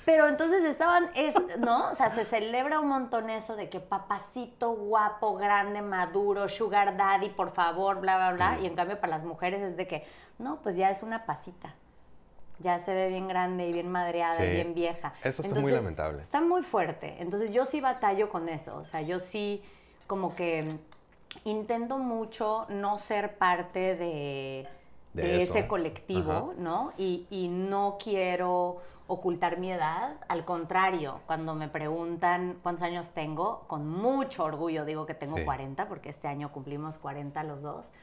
Pero 0.06 0.28
entonces 0.28 0.64
estaban, 0.66 1.10
es, 1.16 1.36
¿no? 1.60 1.90
O 1.90 1.94
sea, 1.94 2.10
se 2.10 2.26
celebra 2.26 2.80
un 2.82 2.90
montón 2.90 3.30
eso 3.30 3.56
de 3.56 3.70
que 3.70 3.80
papacito 3.80 4.72
guapo, 4.72 5.36
grande, 5.36 5.82
maduro, 5.82 6.50
sugar 6.50 6.98
daddy, 6.98 7.30
por 7.30 7.52
favor, 7.52 8.02
bla, 8.02 8.18
bla, 8.18 8.32
bla. 8.32 8.60
Y 8.62 8.66
en 8.66 8.76
cambio 8.76 9.00
para 9.00 9.12
las 9.12 9.24
mujeres 9.24 9.62
es 9.62 9.78
de 9.78 9.88
que, 9.88 10.06
no, 10.40 10.58
pues 10.62 10.76
ya 10.76 10.90
es 10.90 11.04
una 11.04 11.26
pasita. 11.26 11.74
Ya 12.60 12.80
se 12.80 12.94
ve 12.94 13.08
bien 13.08 13.28
grande 13.28 13.68
y 13.68 13.74
bien 13.74 13.90
madreada 13.90 14.44
y 14.46 14.52
bien 14.52 14.74
vieja. 14.74 15.14
Eso 15.24 15.42
está 15.42 15.60
muy 15.60 15.72
lamentable. 15.72 16.22
Está 16.22 16.42
muy 16.42 16.64
fuerte. 16.64 17.18
Entonces 17.20 17.54
yo 17.54 17.66
sí 17.66 17.82
batallo 17.82 18.30
con 18.30 18.50
eso. 18.50 18.78
O 18.78 18.84
sea, 18.86 19.02
yo 19.02 19.20
sí 19.20 19.64
como 20.06 20.36
que 20.36 20.78
intento 21.46 21.98
mucho 21.98 22.66
no 22.70 22.98
ser 22.98 23.38
parte 23.38 23.96
de 23.96 24.68
de, 25.14 25.42
ese 25.42 25.68
colectivo, 25.68 26.54
¿no? 26.58 26.94
Y, 26.98 27.28
y, 27.30 27.48
no 27.48 27.98
quiero 28.04 28.82
ocultar 29.08 29.60
mi 29.60 29.72
edad, 29.72 30.16
al 30.28 30.46
contrario, 30.46 31.22
cuando 31.28 31.56
me 31.56 31.68
preguntan 31.68 32.58
cuántos 32.64 32.84
años 32.84 33.10
tengo, 33.12 33.66
con 33.68 33.88
mucho 33.88 34.44
orgullo 34.44 34.86
digo 34.86 35.06
que 35.06 35.14
tengo 35.14 35.44
40, 35.44 35.88
porque 35.88 36.10
este 36.10 36.28
año 36.28 36.52
cumplimos 36.52 36.98
40 36.98 37.44
los 37.44 37.62
dos, 37.62 37.94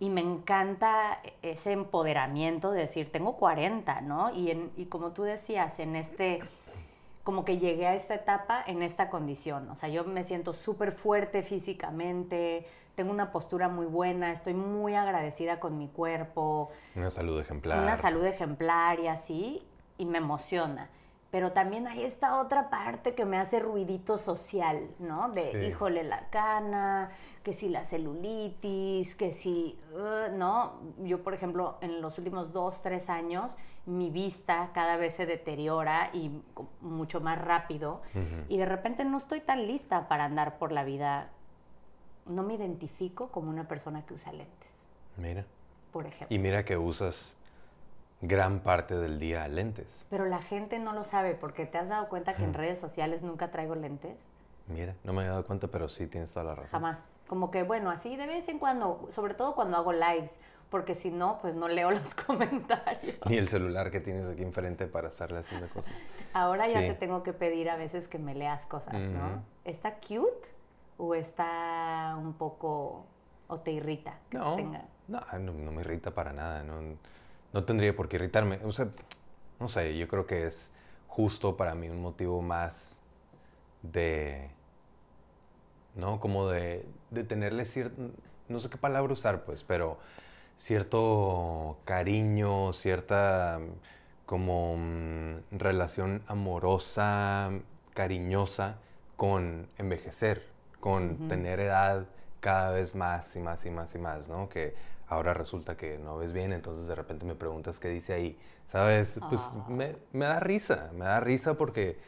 y 0.00 0.08
me 0.08 0.22
encanta 0.22 1.20
ese 1.42 1.72
empoderamiento 1.72 2.72
de 2.72 2.80
decir, 2.80 3.12
tengo 3.12 3.36
40, 3.36 4.00
¿no? 4.00 4.34
Y, 4.34 4.50
en, 4.50 4.70
y 4.76 4.86
como 4.86 5.12
tú 5.12 5.22
decías, 5.22 5.78
en 5.78 5.94
este, 5.94 6.40
como 7.22 7.44
que 7.44 7.58
llegué 7.58 7.86
a 7.86 7.94
esta 7.94 8.14
etapa 8.14 8.64
en 8.66 8.82
esta 8.82 9.10
condición. 9.10 9.68
O 9.70 9.74
sea, 9.74 9.90
yo 9.90 10.04
me 10.04 10.24
siento 10.24 10.54
súper 10.54 10.92
fuerte 10.92 11.42
físicamente, 11.42 12.66
tengo 12.94 13.10
una 13.10 13.32
postura 13.32 13.68
muy 13.68 13.86
buena, 13.86 14.32
estoy 14.32 14.54
muy 14.54 14.94
agradecida 14.94 15.60
con 15.60 15.78
mi 15.78 15.88
cuerpo. 15.88 16.70
Una 16.94 17.10
salud 17.10 17.40
ejemplar. 17.40 17.82
Una 17.82 17.96
salud 17.96 18.24
ejemplar 18.24 19.00
y 19.00 19.08
así, 19.08 19.66
y 19.98 20.06
me 20.06 20.18
emociona. 20.18 20.90
Pero 21.30 21.52
también 21.52 21.86
hay 21.86 22.02
esta 22.02 22.40
otra 22.40 22.70
parte 22.70 23.14
que 23.14 23.24
me 23.24 23.36
hace 23.36 23.60
ruidito 23.60 24.18
social, 24.18 24.88
¿no? 24.98 25.30
De, 25.30 25.68
híjole, 25.68 26.02
la 26.02 26.28
cana, 26.28 27.10
que 27.44 27.52
si 27.52 27.68
la 27.68 27.84
celulitis, 27.84 29.14
que 29.14 29.30
si, 29.30 29.78
uh, 29.92 30.36
¿no? 30.36 30.80
Yo, 30.98 31.22
por 31.22 31.32
ejemplo, 31.32 31.78
en 31.82 32.02
los 32.02 32.18
últimos 32.18 32.52
dos, 32.52 32.82
tres 32.82 33.08
años, 33.08 33.56
mi 33.86 34.10
vista 34.10 34.70
cada 34.74 34.96
vez 34.96 35.14
se 35.14 35.24
deteriora 35.24 36.10
y 36.12 36.42
mucho 36.80 37.20
más 37.20 37.40
rápido. 37.40 38.02
Y 38.48 38.58
de 38.58 38.66
repente 38.66 39.04
no 39.04 39.16
estoy 39.16 39.40
tan 39.40 39.66
lista 39.66 40.08
para 40.08 40.24
andar 40.24 40.58
por 40.58 40.72
la 40.72 40.84
vida. 40.84 41.30
No 42.30 42.42
me 42.42 42.54
identifico 42.54 43.28
como 43.28 43.50
una 43.50 43.68
persona 43.68 44.06
que 44.06 44.14
usa 44.14 44.32
lentes. 44.32 44.72
Mira. 45.16 45.44
Por 45.92 46.06
ejemplo. 46.06 46.34
Y 46.34 46.38
mira 46.38 46.64
que 46.64 46.76
usas 46.76 47.34
gran 48.20 48.60
parte 48.60 48.96
del 48.96 49.18
día 49.18 49.46
lentes. 49.48 50.06
Pero 50.10 50.26
la 50.26 50.40
gente 50.40 50.78
no 50.78 50.92
lo 50.92 51.04
sabe 51.04 51.34
porque 51.34 51.66
te 51.66 51.78
has 51.78 51.88
dado 51.88 52.08
cuenta 52.08 52.34
que 52.34 52.44
en 52.44 52.54
redes 52.54 52.78
sociales 52.78 53.22
nunca 53.22 53.50
traigo 53.50 53.74
lentes. 53.74 54.28
Mira, 54.68 54.94
no 55.02 55.12
me 55.12 55.22
había 55.22 55.32
dado 55.32 55.46
cuenta, 55.46 55.66
pero 55.66 55.88
sí 55.88 56.06
tienes 56.06 56.30
toda 56.30 56.44
la 56.44 56.54
razón. 56.54 56.70
Jamás. 56.70 57.12
Como 57.26 57.50
que, 57.50 57.64
bueno, 57.64 57.90
así 57.90 58.16
de 58.16 58.26
vez 58.26 58.48
en 58.48 58.58
cuando, 58.58 59.08
sobre 59.10 59.34
todo 59.34 59.54
cuando 59.54 59.76
hago 59.76 59.92
lives, 59.92 60.38
porque 60.70 60.94
si 60.94 61.10
no, 61.10 61.38
pues 61.40 61.54
no 61.54 61.66
leo 61.66 61.90
los 61.90 62.14
comentarios. 62.14 63.18
Ni 63.26 63.36
el 63.36 63.48
celular 63.48 63.90
que 63.90 64.00
tienes 64.00 64.28
aquí 64.28 64.42
enfrente 64.42 64.86
para 64.86 65.08
estarle 65.08 65.38
haciendo 65.38 65.68
cosas. 65.70 65.92
Ahora 66.32 66.68
ya 66.68 66.80
te 66.80 66.94
tengo 66.94 67.22
que 67.24 67.32
pedir 67.32 67.68
a 67.68 67.76
veces 67.76 68.06
que 68.06 68.18
me 68.18 68.34
leas 68.34 68.66
cosas, 68.66 68.94
¿no? 68.94 69.42
¿Está 69.64 69.96
cute 69.96 70.59
o 71.00 71.14
está 71.14 72.16
un 72.18 72.34
poco, 72.34 73.06
o 73.48 73.58
te 73.60 73.72
irrita? 73.72 74.18
no, 74.32 74.56
no, 75.08 75.20
no, 75.38 75.72
me 75.72 75.80
irrita 75.80 76.12
para 76.12 76.32
nada, 76.32 76.62
no, 76.62 76.80
no 77.52 77.64
tendría 77.64 77.96
por 77.96 78.08
qué 78.08 78.16
irritarme. 78.16 78.60
O 78.64 78.72
sea, 78.72 78.88
no 79.58 79.68
sé, 79.68 79.96
yo 79.96 80.06
creo 80.08 80.26
que 80.26 80.46
es 80.46 80.72
justo 81.08 81.56
para 81.56 81.74
mí 81.74 81.88
un 81.88 82.00
motivo 82.00 82.42
más 82.42 83.00
de 83.82 84.50
¿no? 85.94 86.20
Como 86.20 86.48
de, 86.48 86.86
de 87.10 87.24
tenerle 87.24 87.64
cierto, 87.64 88.10
no 88.48 88.60
sé 88.60 88.70
qué 88.70 88.76
palabra 88.76 89.12
usar, 89.12 89.44
pues, 89.44 89.64
pero 89.64 89.98
cierto 90.56 91.78
cariño, 91.84 92.72
cierta 92.72 93.60
como 94.26 94.76
mm, 94.76 95.58
relación 95.58 96.22
amorosa, 96.26 97.50
cariñosa 97.94 98.78
con 99.16 99.68
envejecer, 99.78 100.46
con 100.80 101.28
tener 101.28 101.60
edad 101.60 102.06
cada 102.40 102.70
vez 102.70 102.94
más 102.94 103.36
y 103.36 103.40
más 103.40 103.64
y 103.66 103.70
más 103.70 103.94
y 103.94 103.98
más, 103.98 104.28
¿no? 104.28 104.48
Que 104.48 104.74
ahora 105.08 105.34
resulta 105.34 105.76
que 105.76 105.98
no 105.98 106.16
ves 106.16 106.32
bien, 106.32 106.52
entonces 106.52 106.86
de 106.86 106.94
repente 106.94 107.26
me 107.26 107.34
preguntas 107.34 107.78
qué 107.80 107.88
dice 107.88 108.12
ahí, 108.14 108.38
¿sabes? 108.68 109.20
Pues 109.28 109.40
ah. 109.56 109.66
me, 109.68 109.96
me 110.12 110.24
da 110.24 110.40
risa, 110.40 110.90
me 110.94 111.04
da 111.04 111.20
risa 111.20 111.54
porque 111.54 111.98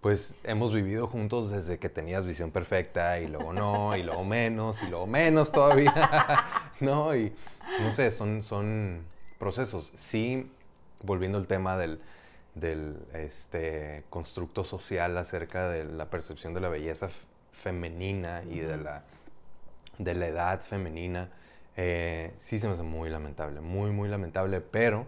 pues 0.00 0.34
hemos 0.44 0.72
vivido 0.72 1.06
juntos 1.06 1.50
desde 1.50 1.78
que 1.78 1.88
tenías 1.88 2.24
visión 2.24 2.50
perfecta 2.50 3.20
y 3.20 3.26
luego 3.26 3.52
no, 3.52 3.96
y 3.96 4.02
luego 4.02 4.24
menos, 4.24 4.82
y 4.82 4.86
luego 4.86 5.06
menos 5.06 5.52
todavía, 5.52 5.92
¿no? 6.80 7.14
Y 7.14 7.32
no 7.80 7.92
sé, 7.92 8.10
son, 8.10 8.42
son 8.42 9.02
procesos. 9.38 9.92
Sí, 9.98 10.50
volviendo 11.02 11.36
al 11.38 11.46
tema 11.46 11.76
del, 11.76 12.00
del 12.54 12.96
este, 13.12 14.04
constructo 14.08 14.64
social 14.64 15.16
acerca 15.18 15.68
de 15.68 15.84
la 15.84 16.08
percepción 16.08 16.54
de 16.54 16.60
la 16.60 16.68
belleza 16.68 17.08
femenina 17.60 18.42
y 18.48 18.60
de 18.60 18.76
la, 18.78 19.02
de 19.98 20.14
la 20.14 20.26
edad 20.26 20.60
femenina, 20.60 21.28
eh, 21.76 22.32
sí 22.36 22.58
se 22.58 22.66
me 22.66 22.72
hace 22.72 22.82
muy 22.82 23.10
lamentable, 23.10 23.60
muy, 23.60 23.90
muy 23.90 24.08
lamentable, 24.08 24.60
pero, 24.60 25.06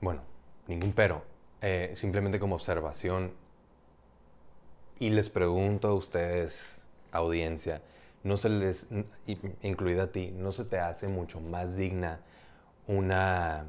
bueno, 0.00 0.22
ningún 0.66 0.92
pero, 0.92 1.22
eh, 1.60 1.92
simplemente 1.94 2.40
como 2.40 2.54
observación, 2.54 3.32
y 4.98 5.10
les 5.10 5.28
pregunto 5.28 5.88
a 5.88 5.94
ustedes, 5.94 6.84
audiencia, 7.12 7.82
no 8.22 8.36
se 8.36 8.48
les, 8.48 8.88
incluida 9.62 10.04
a 10.04 10.12
ti, 10.12 10.30
¿no 10.30 10.50
se 10.50 10.64
te 10.64 10.78
hace 10.78 11.08
mucho 11.08 11.40
más 11.40 11.76
digna 11.76 12.20
una 12.86 13.66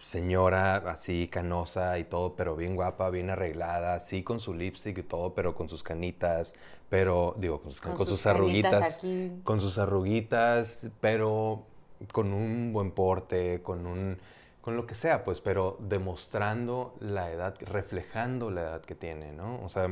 señora 0.00 0.76
así 0.76 1.28
canosa 1.28 1.98
y 1.98 2.04
todo, 2.04 2.34
pero 2.34 2.56
bien 2.56 2.76
guapa, 2.76 3.10
bien 3.10 3.30
arreglada, 3.30 3.94
así 3.94 4.22
con 4.22 4.40
su 4.40 4.54
lipstick 4.54 4.98
y 4.98 5.02
todo, 5.02 5.34
pero 5.34 5.54
con 5.54 5.68
sus 5.68 5.82
canitas, 5.82 6.54
pero 6.88 7.34
digo, 7.38 7.60
con 7.60 7.72
sus, 7.72 8.26
arruguitas, 8.26 9.00
con 9.44 9.60
sus 9.60 9.78
arruguitas, 9.78 10.86
pero 11.00 11.64
con 12.12 12.32
un 12.32 12.72
buen 12.72 12.90
porte, 12.90 13.62
con 13.62 13.86
un 13.86 14.18
con 14.66 14.76
lo 14.76 14.84
que 14.84 14.96
sea, 14.96 15.22
pues, 15.22 15.40
pero 15.40 15.76
demostrando 15.78 16.96
la 16.98 17.30
edad, 17.30 17.54
reflejando 17.60 18.50
la 18.50 18.62
edad 18.62 18.80
que 18.80 18.96
tiene, 18.96 19.30
¿no? 19.30 19.62
O 19.62 19.68
sea, 19.68 19.88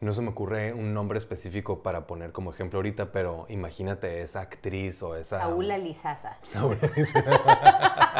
no 0.00 0.12
se 0.12 0.22
me 0.22 0.28
ocurre 0.28 0.72
un 0.72 0.94
nombre 0.94 1.18
específico 1.18 1.82
para 1.82 2.06
poner 2.06 2.30
como 2.32 2.52
ejemplo 2.52 2.78
ahorita, 2.78 3.10
pero 3.10 3.46
imagínate 3.48 4.22
esa 4.22 4.42
actriz 4.42 5.02
o 5.02 5.16
esa... 5.16 5.40
Saúl 5.40 5.66
Lizaza. 5.66 6.36
Saúl 6.42 6.78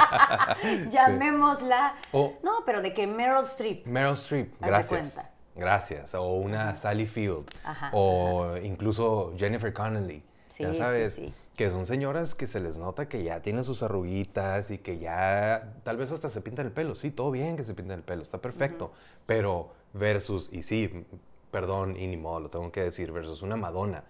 Llamémosla. 0.90 1.94
no, 2.12 2.64
pero 2.66 2.82
de 2.82 2.92
que 2.92 3.06
Meryl 3.06 3.44
Streep. 3.44 3.86
Meryl 3.86 4.14
Streep, 4.14 4.54
gracias. 4.60 5.30
Gracias. 5.54 6.14
O 6.14 6.34
una 6.34 6.74
Sally 6.74 7.06
Field. 7.06 7.46
o 7.92 8.56
incluso 8.62 9.34
Jennifer 9.36 9.72
Connelly. 9.72 10.22
Sí, 10.48 10.64
ya 10.64 10.74
sabes, 10.74 11.14
sí, 11.14 11.26
sí. 11.26 11.34
que 11.56 11.70
son 11.70 11.86
señoras 11.86 12.34
que 12.34 12.48
se 12.48 12.58
les 12.58 12.76
nota 12.76 13.08
que 13.08 13.22
ya 13.22 13.40
tienen 13.42 13.62
sus 13.62 13.82
arruguitas 13.84 14.72
y 14.72 14.78
que 14.78 14.98
ya 14.98 15.74
tal 15.84 15.96
vez 15.96 16.10
hasta 16.10 16.28
se 16.28 16.40
pintan 16.40 16.66
el 16.66 16.72
pelo. 16.72 16.96
Sí, 16.96 17.10
todo 17.12 17.30
bien 17.30 17.56
que 17.56 17.62
se 17.62 17.74
pintan 17.74 17.98
el 17.98 18.04
pelo, 18.04 18.22
está 18.22 18.38
perfecto. 18.38 18.92
Pero 19.26 19.70
versus, 19.92 20.48
y 20.52 20.62
sí, 20.62 21.06
perdón, 21.50 21.96
y 21.96 22.06
ni 22.06 22.16
modo, 22.16 22.40
lo 22.40 22.50
tengo 22.50 22.70
que 22.72 22.82
decir, 22.82 23.12
versus 23.12 23.42
una 23.42 23.56
Madonna. 23.56 24.04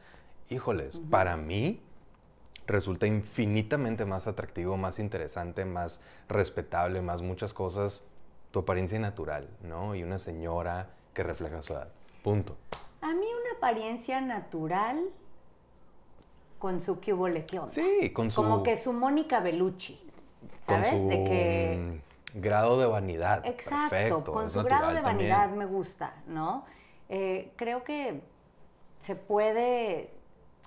Híjoles, 0.50 0.98
para 1.10 1.36
mí 1.36 1.80
resulta 2.66 3.06
infinitamente 3.06 4.04
más 4.04 4.26
atractivo, 4.26 4.76
más 4.76 4.98
interesante, 4.98 5.64
más 5.64 6.00
respetable, 6.28 7.00
más 7.02 7.22
muchas 7.22 7.54
cosas, 7.54 8.04
tu 8.50 8.60
apariencia 8.60 8.98
natural, 8.98 9.48
¿no? 9.62 9.94
Y 9.94 10.02
una 10.02 10.18
señora 10.18 10.90
que 11.14 11.22
refleja 11.22 11.62
su 11.62 11.72
edad. 11.72 11.88
Punto. 12.22 12.56
A 13.00 13.08
mí 13.08 13.26
una 13.26 13.56
apariencia 13.56 14.20
natural 14.20 15.00
con 16.58 16.80
su 16.80 17.00
que 17.00 17.14
Sí, 17.68 18.10
con 18.10 18.30
su... 18.30 18.42
Como 18.42 18.62
que 18.62 18.76
su 18.76 18.92
Mónica 18.92 19.40
Bellucci, 19.40 19.98
¿sabes? 20.60 20.90
Con 20.90 20.98
su... 20.98 21.08
De 21.08 21.24
que... 21.24 22.00
Grado 22.34 22.78
de 22.78 22.86
vanidad. 22.86 23.46
Exacto, 23.46 24.22
con 24.24 24.50
su 24.50 24.62
grado 24.62 24.92
de 24.92 25.00
vanidad 25.00 25.50
me 25.50 25.64
gusta, 25.64 26.14
¿no? 26.26 26.66
Eh, 27.08 27.52
creo 27.56 27.84
que 27.84 28.20
se 29.00 29.16
puede... 29.16 30.14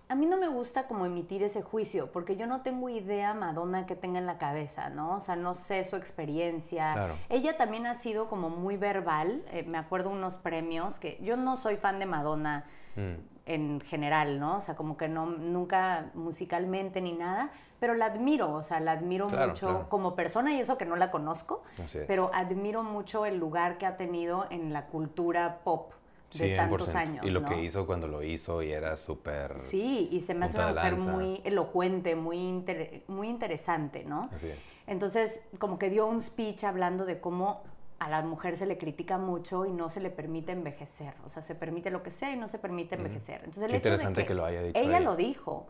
A 0.10 0.16
mí 0.16 0.26
no 0.26 0.36
me 0.36 0.50
gusta 0.50 0.88
como 0.88 1.06
emitir 1.06 1.42
ese 1.42 1.62
juicio, 1.62 2.12
porque 2.12 2.36
yo 2.36 2.46
no 2.46 2.64
tengo 2.64 2.90
idea 2.90 3.34
Madonna 3.34 3.86
que 3.86 3.96
tenga 3.96 4.20
en 4.20 4.26
la 4.26 4.38
cabeza, 4.38 4.90
¿no? 4.90 5.16
O 5.16 5.20
sea, 5.22 5.38
no 5.38 5.54
sé 5.54 5.86
su 5.86 5.96
experiencia. 5.96 7.16
Ella 7.30 7.56
también 7.56 7.86
ha 7.86 7.94
sido 7.94 8.28
como 8.28 8.50
muy 8.50 8.76
verbal. 8.76 9.42
Eh, 9.52 9.64
me 9.64 9.78
acuerdo 9.78 10.10
unos 10.10 10.38
premios 10.38 11.00
que 11.00 11.18
yo 11.22 11.38
no 11.38 11.56
soy 11.56 11.78
fan 11.78 11.98
de 11.98 12.08
Madonna 12.08 12.66
mm. 12.98 13.14
en 13.46 13.80
general, 13.80 14.38
¿no? 14.38 14.58
O 14.58 14.60
sea, 14.60 14.76
como 14.76 14.98
que 14.98 15.08
no, 15.08 15.28
nunca 15.28 16.12
musicalmente 16.14 17.00
ni 17.00 17.14
nada, 17.14 17.50
pero 17.80 17.94
la 17.94 18.08
admiro, 18.08 18.52
o 18.54 18.64
sea, 18.64 18.82
la 18.82 18.92
admiro 18.92 19.30
mucho 19.30 19.88
como 19.88 20.14
persona 20.14 20.54
y 20.54 20.60
eso 20.60 20.78
que 20.78 20.86
no 20.86 20.98
la 20.98 21.10
conozco, 21.10 21.64
pero 22.06 22.32
admiro 22.34 22.84
mucho 22.84 23.26
el 23.26 23.38
lugar 23.38 23.78
que 23.78 23.86
ha 23.86 23.96
tenido 23.96 24.46
en 24.50 24.74
la 24.74 24.88
cultura 24.88 25.60
pop 25.64 25.94
de 26.34 26.56
tantos 26.56 26.96
años. 26.96 27.26
Y 27.26 27.30
lo 27.30 27.44
que 27.44 27.64
hizo 27.64 27.86
cuando 27.86 28.08
lo 28.08 28.24
hizo 28.24 28.62
y 28.62 28.72
era 28.72 28.96
súper... 28.96 29.60
Sí, 29.60 30.10
y 30.12 30.20
se 30.22 30.34
me 30.34 30.46
hace 30.46 30.58
una 30.58 30.74
mujer 30.74 30.98
muy 30.98 31.42
elocuente, 31.44 32.16
muy, 32.16 32.64
muy 33.08 33.30
interesante, 33.30 34.04
¿no? 34.04 34.30
Así 34.34 34.48
es. 34.48 34.58
Entonces, 34.88 35.44
como 35.60 35.78
que 35.78 35.90
dio 35.90 36.08
un 36.08 36.22
speech 36.22 36.64
hablando 36.64 37.06
de 37.06 37.20
cómo 37.20 37.64
a 38.00 38.10
la 38.10 38.24
mujer 38.24 38.58
se 38.58 38.66
le 38.66 38.80
critica 38.80 39.20
mucho 39.20 39.66
y 39.66 39.72
no 39.72 39.88
se 39.88 40.00
le 40.00 40.10
permite 40.10 40.52
envejecer. 40.52 41.14
O 41.24 41.30
sea, 41.30 41.44
se 41.44 41.54
permite 41.54 41.92
lo 41.92 42.02
que 42.02 42.10
sea 42.10 42.32
y 42.32 42.36
no 42.36 42.48
se 42.48 42.58
permite 42.58 42.96
envejecer. 42.96 43.42
Entonces, 43.44 43.64
el 43.64 43.76
interesante 43.76 44.26
que, 44.26 44.34
lo 44.34 44.44
haya 44.44 44.64
dicho. 44.64 44.80
Ella, 44.80 45.00
lo 45.00 45.16
dijo. 45.16 45.68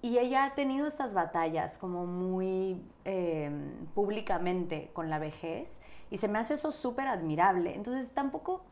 Y 0.00 0.18
ella 0.18 0.44
ha 0.44 0.54
tenido 0.54 0.86
estas 0.86 1.14
batallas 1.14 1.76
como 1.76 2.06
muy 2.06 2.80
eh, 3.04 3.50
públicamente 3.92 4.90
con 4.92 5.10
la 5.10 5.18
vejez 5.18 5.80
y 6.10 6.18
se 6.18 6.28
me 6.28 6.38
hace 6.38 6.54
eso 6.54 6.70
súper 6.70 7.08
admirable. 7.08 7.74
Entonces 7.74 8.10
tampoco 8.10 8.62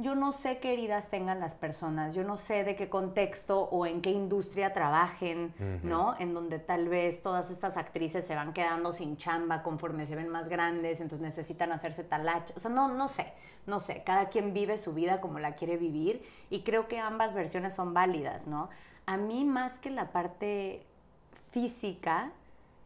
yo 0.00 0.14
no 0.14 0.30
sé 0.30 0.58
qué 0.58 0.74
heridas 0.74 1.08
tengan 1.08 1.40
las 1.40 1.54
personas, 1.54 2.14
yo 2.14 2.22
no 2.22 2.36
sé 2.36 2.62
de 2.62 2.76
qué 2.76 2.88
contexto 2.88 3.62
o 3.62 3.84
en 3.84 4.00
qué 4.00 4.10
industria 4.10 4.72
trabajen, 4.72 5.52
¿no? 5.82 6.14
En 6.20 6.34
donde 6.34 6.60
tal 6.60 6.88
vez 6.88 7.20
todas 7.20 7.50
estas 7.50 7.76
actrices 7.76 8.24
se 8.24 8.36
van 8.36 8.52
quedando 8.52 8.92
sin 8.92 9.16
chamba 9.16 9.64
conforme 9.64 10.06
se 10.06 10.14
ven 10.14 10.28
más 10.28 10.48
grandes, 10.48 11.00
entonces 11.00 11.26
necesitan 11.26 11.72
hacerse 11.72 12.04
talacha. 12.04 12.54
O 12.56 12.60
sea, 12.60 12.70
no, 12.70 12.94
no 12.94 13.08
sé, 13.08 13.32
no 13.66 13.80
sé. 13.80 14.04
Cada 14.04 14.28
quien 14.28 14.54
vive 14.54 14.76
su 14.76 14.94
vida 14.94 15.20
como 15.20 15.40
la 15.40 15.56
quiere 15.56 15.76
vivir 15.76 16.24
y 16.48 16.62
creo 16.62 16.86
que 16.86 17.00
ambas 17.00 17.34
versiones 17.34 17.74
son 17.74 17.92
válidas, 17.92 18.46
¿no? 18.46 18.70
A 19.04 19.16
mí 19.16 19.44
más 19.44 19.80
que 19.80 19.90
la 19.90 20.12
parte 20.12 20.86
física 21.50 22.30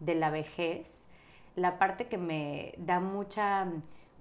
de 0.00 0.14
la 0.14 0.30
vejez, 0.30 1.04
la 1.56 1.78
parte 1.78 2.06
que 2.08 2.16
me 2.16 2.72
da 2.78 3.00
mucha 3.00 3.66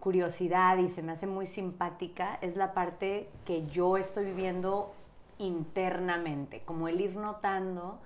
curiosidad 0.01 0.77
y 0.79 0.89
se 0.89 1.01
me 1.01 1.13
hace 1.13 1.27
muy 1.27 1.45
simpática 1.45 2.37
es 2.41 2.57
la 2.57 2.73
parte 2.73 3.29
que 3.45 3.65
yo 3.67 3.95
estoy 3.95 4.25
viviendo 4.25 4.93
internamente, 5.37 6.61
como 6.65 6.89
el 6.89 6.99
ir 6.99 7.15
notando 7.15 7.99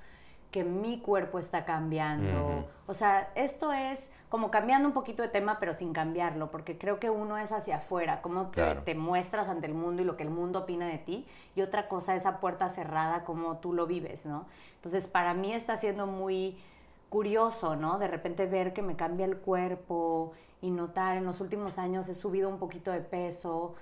que 0.52 0.64
mi 0.64 1.00
cuerpo 1.00 1.38
está 1.38 1.66
cambiando. 1.66 2.66
O 2.88 2.94
sea, 2.94 3.30
esto 3.36 3.74
es 3.74 4.14
como 4.30 4.52
cambiando 4.52 4.88
un 4.88 4.94
poquito 4.94 5.22
de 5.22 5.28
tema, 5.28 5.60
pero 5.60 5.74
sin 5.74 5.92
cambiarlo, 5.92 6.50
porque 6.50 6.78
creo 6.78 6.98
que 6.98 7.10
uno 7.10 7.38
es 7.38 7.52
hacia 7.52 7.78
afuera, 7.78 8.22
cómo 8.22 8.52
te, 8.86 8.96
muestras 8.96 9.50
ante 9.50 9.68
el 9.68 9.74
mundo 9.74 10.02
y 10.02 10.06
lo 10.06 10.16
que 10.16 10.24
el 10.24 10.30
mundo 10.30 10.60
opina 10.60 10.88
de 10.88 10.98
ti, 10.98 11.26
y 11.56 11.62
otra 11.62 11.90
cosa, 11.90 12.16
esa 12.16 12.40
puerta 12.40 12.70
cerrada, 12.70 13.26
cómo 13.26 13.58
tú 13.58 13.74
lo 13.74 13.86
vives, 13.86 14.26
¿no? 14.26 14.46
Entonces, 14.76 15.08
para 15.08 15.34
mí 15.34 15.52
está 15.52 15.76
siendo 15.76 16.08
muy 16.08 16.58
curioso, 17.10 17.76
¿no? 17.76 18.00
De 18.00 18.08
repente 18.08 18.46
ver 18.46 18.72
que 18.72 18.82
me 18.82 18.96
cambia 18.96 19.26
el 19.26 19.36
cuerpo 19.36 20.32
y 20.66 20.72
notar, 20.72 21.18
en 21.18 21.26
los 21.26 21.42
últimos 21.42 21.78
años 21.78 22.10
he 22.10 22.16
subido 22.16 22.50
un 22.50 22.58
poquito 22.58 22.92
de 22.92 23.02
peso 23.02 23.76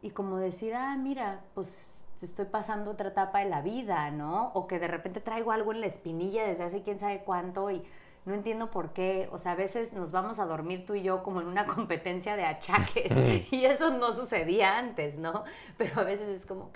y 0.00 0.10
como 0.10 0.38
decir, 0.38 0.74
ah, 0.74 0.96
mira, 0.96 1.44
pues 1.54 2.06
estoy 2.22 2.46
pasando 2.46 2.92
otra 2.92 3.10
etapa 3.10 3.40
de 3.40 3.50
la 3.50 3.60
vida, 3.60 4.10
¿no? 4.10 4.50
O 4.54 4.66
que 4.66 4.78
de 4.78 4.88
repente 4.88 5.20
traigo 5.20 5.52
algo 5.52 5.72
en 5.72 5.82
la 5.82 5.88
espinilla 5.88 6.46
desde 6.46 6.64
hace 6.64 6.82
quién 6.82 6.98
sabe 6.98 7.22
cuánto 7.22 7.70
y 7.70 7.84
no 8.24 8.32
entiendo 8.32 8.70
por 8.70 8.94
qué. 8.94 9.28
O 9.30 9.36
sea, 9.36 9.52
a 9.52 9.56
veces 9.56 9.92
nos 9.92 10.10
vamos 10.10 10.38
a 10.38 10.46
dormir 10.46 10.86
tú 10.86 10.94
y 10.94 11.02
yo 11.02 11.22
como 11.22 11.42
en 11.42 11.48
una 11.48 11.66
competencia 11.74 12.34
de 12.34 12.46
achaques 12.46 13.12
y 13.52 13.66
eso 13.66 13.90
no 13.90 14.14
sucedía 14.14 14.78
antes, 14.78 15.18
¿no? 15.18 15.44
Pero 15.76 16.00
a 16.00 16.04
veces 16.04 16.28
es 16.28 16.46
como, 16.46 16.70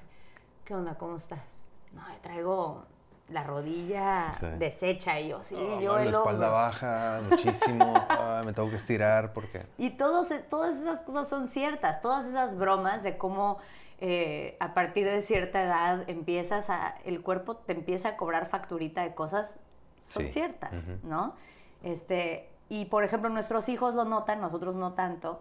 ¿qué 0.67 0.75
onda? 0.75 0.99
¿Cómo 0.99 1.17
estás? 1.17 1.65
No, 1.95 2.03
traigo 2.21 2.85
la 3.31 3.45
rodilla 3.45 4.35
deshecha 4.59 5.21
y 5.21 5.29
yo, 5.29 5.43
sí, 5.43 5.55
oh, 5.57 5.81
yo 5.81 5.99
La 5.99 6.11
espalda 6.11 6.49
baja 6.49 7.21
muchísimo, 7.29 7.95
me 8.45 8.53
tengo 8.53 8.71
que 8.71 8.77
estirar 8.77 9.33
porque... 9.33 9.67
Y 9.79 9.91
todos, 9.91 10.29
todas 10.49 10.75
esas 10.77 11.03
cosas 11.03 11.29
son 11.29 11.49
ciertas, 11.49 12.01
todas 12.01 12.27
esas 12.27 12.57
bromas 12.59 13.03
de 13.03 13.17
cómo 13.17 13.59
eh, 14.01 14.57
a 14.61 14.75
partir 14.75 15.07
de 15.07 15.23
cierta 15.23 15.63
edad 15.63 16.09
empiezas 16.09 16.71
a, 16.71 16.97
el 17.05 17.23
cuerpo 17.23 17.57
te 17.57 17.73
empieza 17.73 18.11
a 18.11 18.17
cobrar 18.17 18.49
facturita 18.49 19.03
de 19.03 19.15
cosas, 19.15 19.57
son 20.03 20.29
ciertas, 20.31 20.89
¿no? 21.03 21.35
Este, 21.83 22.49
y 22.69 22.87
por 22.87 23.05
ejemplo, 23.05 23.29
nuestros 23.31 23.69
hijos 23.69 23.95
lo 23.95 24.05
notan, 24.05 24.41
nosotros 24.41 24.77
no 24.77 24.95
tanto, 24.95 25.41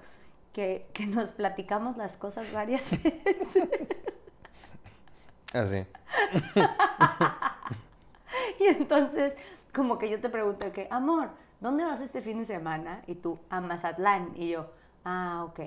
que, 0.53 0.87
que 0.93 1.05
nos 1.05 1.31
platicamos 1.31 1.97
las 1.97 2.17
cosas 2.17 2.51
varias 2.51 2.91
veces. 3.03 3.63
Así. 5.53 5.85
Y 8.59 8.63
entonces, 8.67 9.35
como 9.73 9.97
que 9.97 10.09
yo 10.09 10.19
te 10.19 10.29
pregunto 10.29 10.71
que, 10.71 10.87
amor, 10.91 11.29
¿dónde 11.59 11.83
vas 11.85 12.01
este 12.01 12.21
fin 12.21 12.39
de 12.39 12.45
semana? 12.45 13.03
Y 13.07 13.15
tú, 13.15 13.39
a 13.49 13.61
Mazatlán. 13.61 14.31
Y 14.35 14.49
yo, 14.49 14.71
ah, 15.05 15.45
ok. 15.47 15.59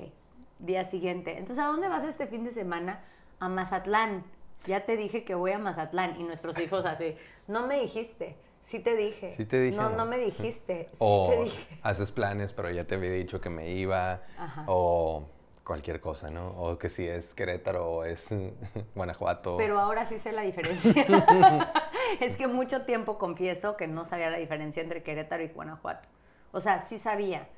Día 0.59 0.85
siguiente. 0.85 1.33
Entonces, 1.33 1.59
¿a 1.59 1.67
dónde 1.67 1.89
vas 1.89 2.05
este 2.05 2.27
fin 2.27 2.45
de 2.45 2.51
semana? 2.51 3.01
A 3.41 3.49
Mazatlán. 3.49 4.25
Ya 4.65 4.85
te 4.85 4.97
dije 4.97 5.25
que 5.25 5.35
voy 5.35 5.53
a 5.53 5.59
Mazatlán. 5.59 6.21
Y 6.21 6.25
nuestros 6.25 6.59
hijos 6.59 6.87
así, 6.87 7.17
no 7.49 7.67
me 7.67 7.81
dijiste. 7.81 8.37
Sí 8.63 8.79
te 8.79 8.95
dije. 8.97 9.35
Sí 9.37 9.45
te 9.45 9.61
dije. 9.61 9.77
No, 9.77 9.91
no 9.91 10.07
me 10.07 10.19
dijiste. 10.19 10.89
Sí 10.93 10.97
o 11.01 11.29
te 11.31 11.43
dije. 11.43 11.79
haces 11.83 12.13
planes, 12.13 12.53
pero 12.53 12.71
ya 12.71 12.85
te 12.85 12.95
había 12.95 13.11
dicho 13.11 13.41
que 13.41 13.51
me 13.51 13.73
iba. 13.73 14.23
O 14.67 15.25
cualquier 15.65 16.01
cosa, 16.01 16.31
¿no? 16.31 16.51
O 16.51 16.79
que 16.79 16.89
si 16.89 17.07
es 17.07 17.35
Querétaro 17.35 17.89
o 17.89 18.05
es 18.05 18.29
Guanajuato. 18.95 19.57
Pero 19.57 19.79
ahora 19.79 20.05
sí 20.05 20.19
sé 20.19 20.33
la 20.33 20.43
diferencia. 20.43 21.07
es 22.21 22.37
que 22.37 22.47
mucho 22.47 22.83
tiempo 22.83 23.19
confieso 23.19 23.77
que 23.77 23.87
no 23.87 24.05
sabía 24.05 24.31
la 24.31 24.39
diferencia 24.39 24.83
entre 24.83 25.03
Querétaro 25.03 25.43
y 25.43 25.49
Guanajuato. 25.49 26.09
O 26.51 26.61
sea, 26.61 26.81
sí 26.81 26.99
sabía, 26.99 27.49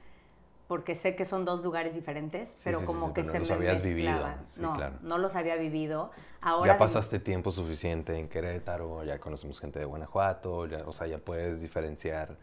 porque 0.69 0.95
sé 0.95 1.17
que 1.17 1.25
son 1.25 1.45
dos 1.45 1.65
lugares 1.65 1.95
diferentes, 1.95 2.57
pero 2.63 2.85
como 2.85 3.13
que 3.13 3.25
se 3.25 3.41
los 3.41 3.49
me 3.49 3.57
habías 3.57 3.83
vivido. 3.83 4.29
no, 4.57 4.77
no 5.03 5.19
los 5.19 5.35
había 5.35 5.57
vivido. 5.57 6.11
Ahora 6.41 6.75
ya 6.75 6.79
pasaste 6.79 7.19
tiempo 7.19 7.51
suficiente 7.51 8.17
en 8.17 8.29
Querétaro, 8.29 9.03
ya 9.03 9.19
conocemos 9.19 9.59
gente 9.59 9.79
de 9.79 9.85
Guanajuato, 9.85 10.67
ya, 10.67 10.85
o 10.87 10.93
sea, 10.93 11.07
ya 11.07 11.19
puedes 11.19 11.61
diferenciar. 11.61 12.37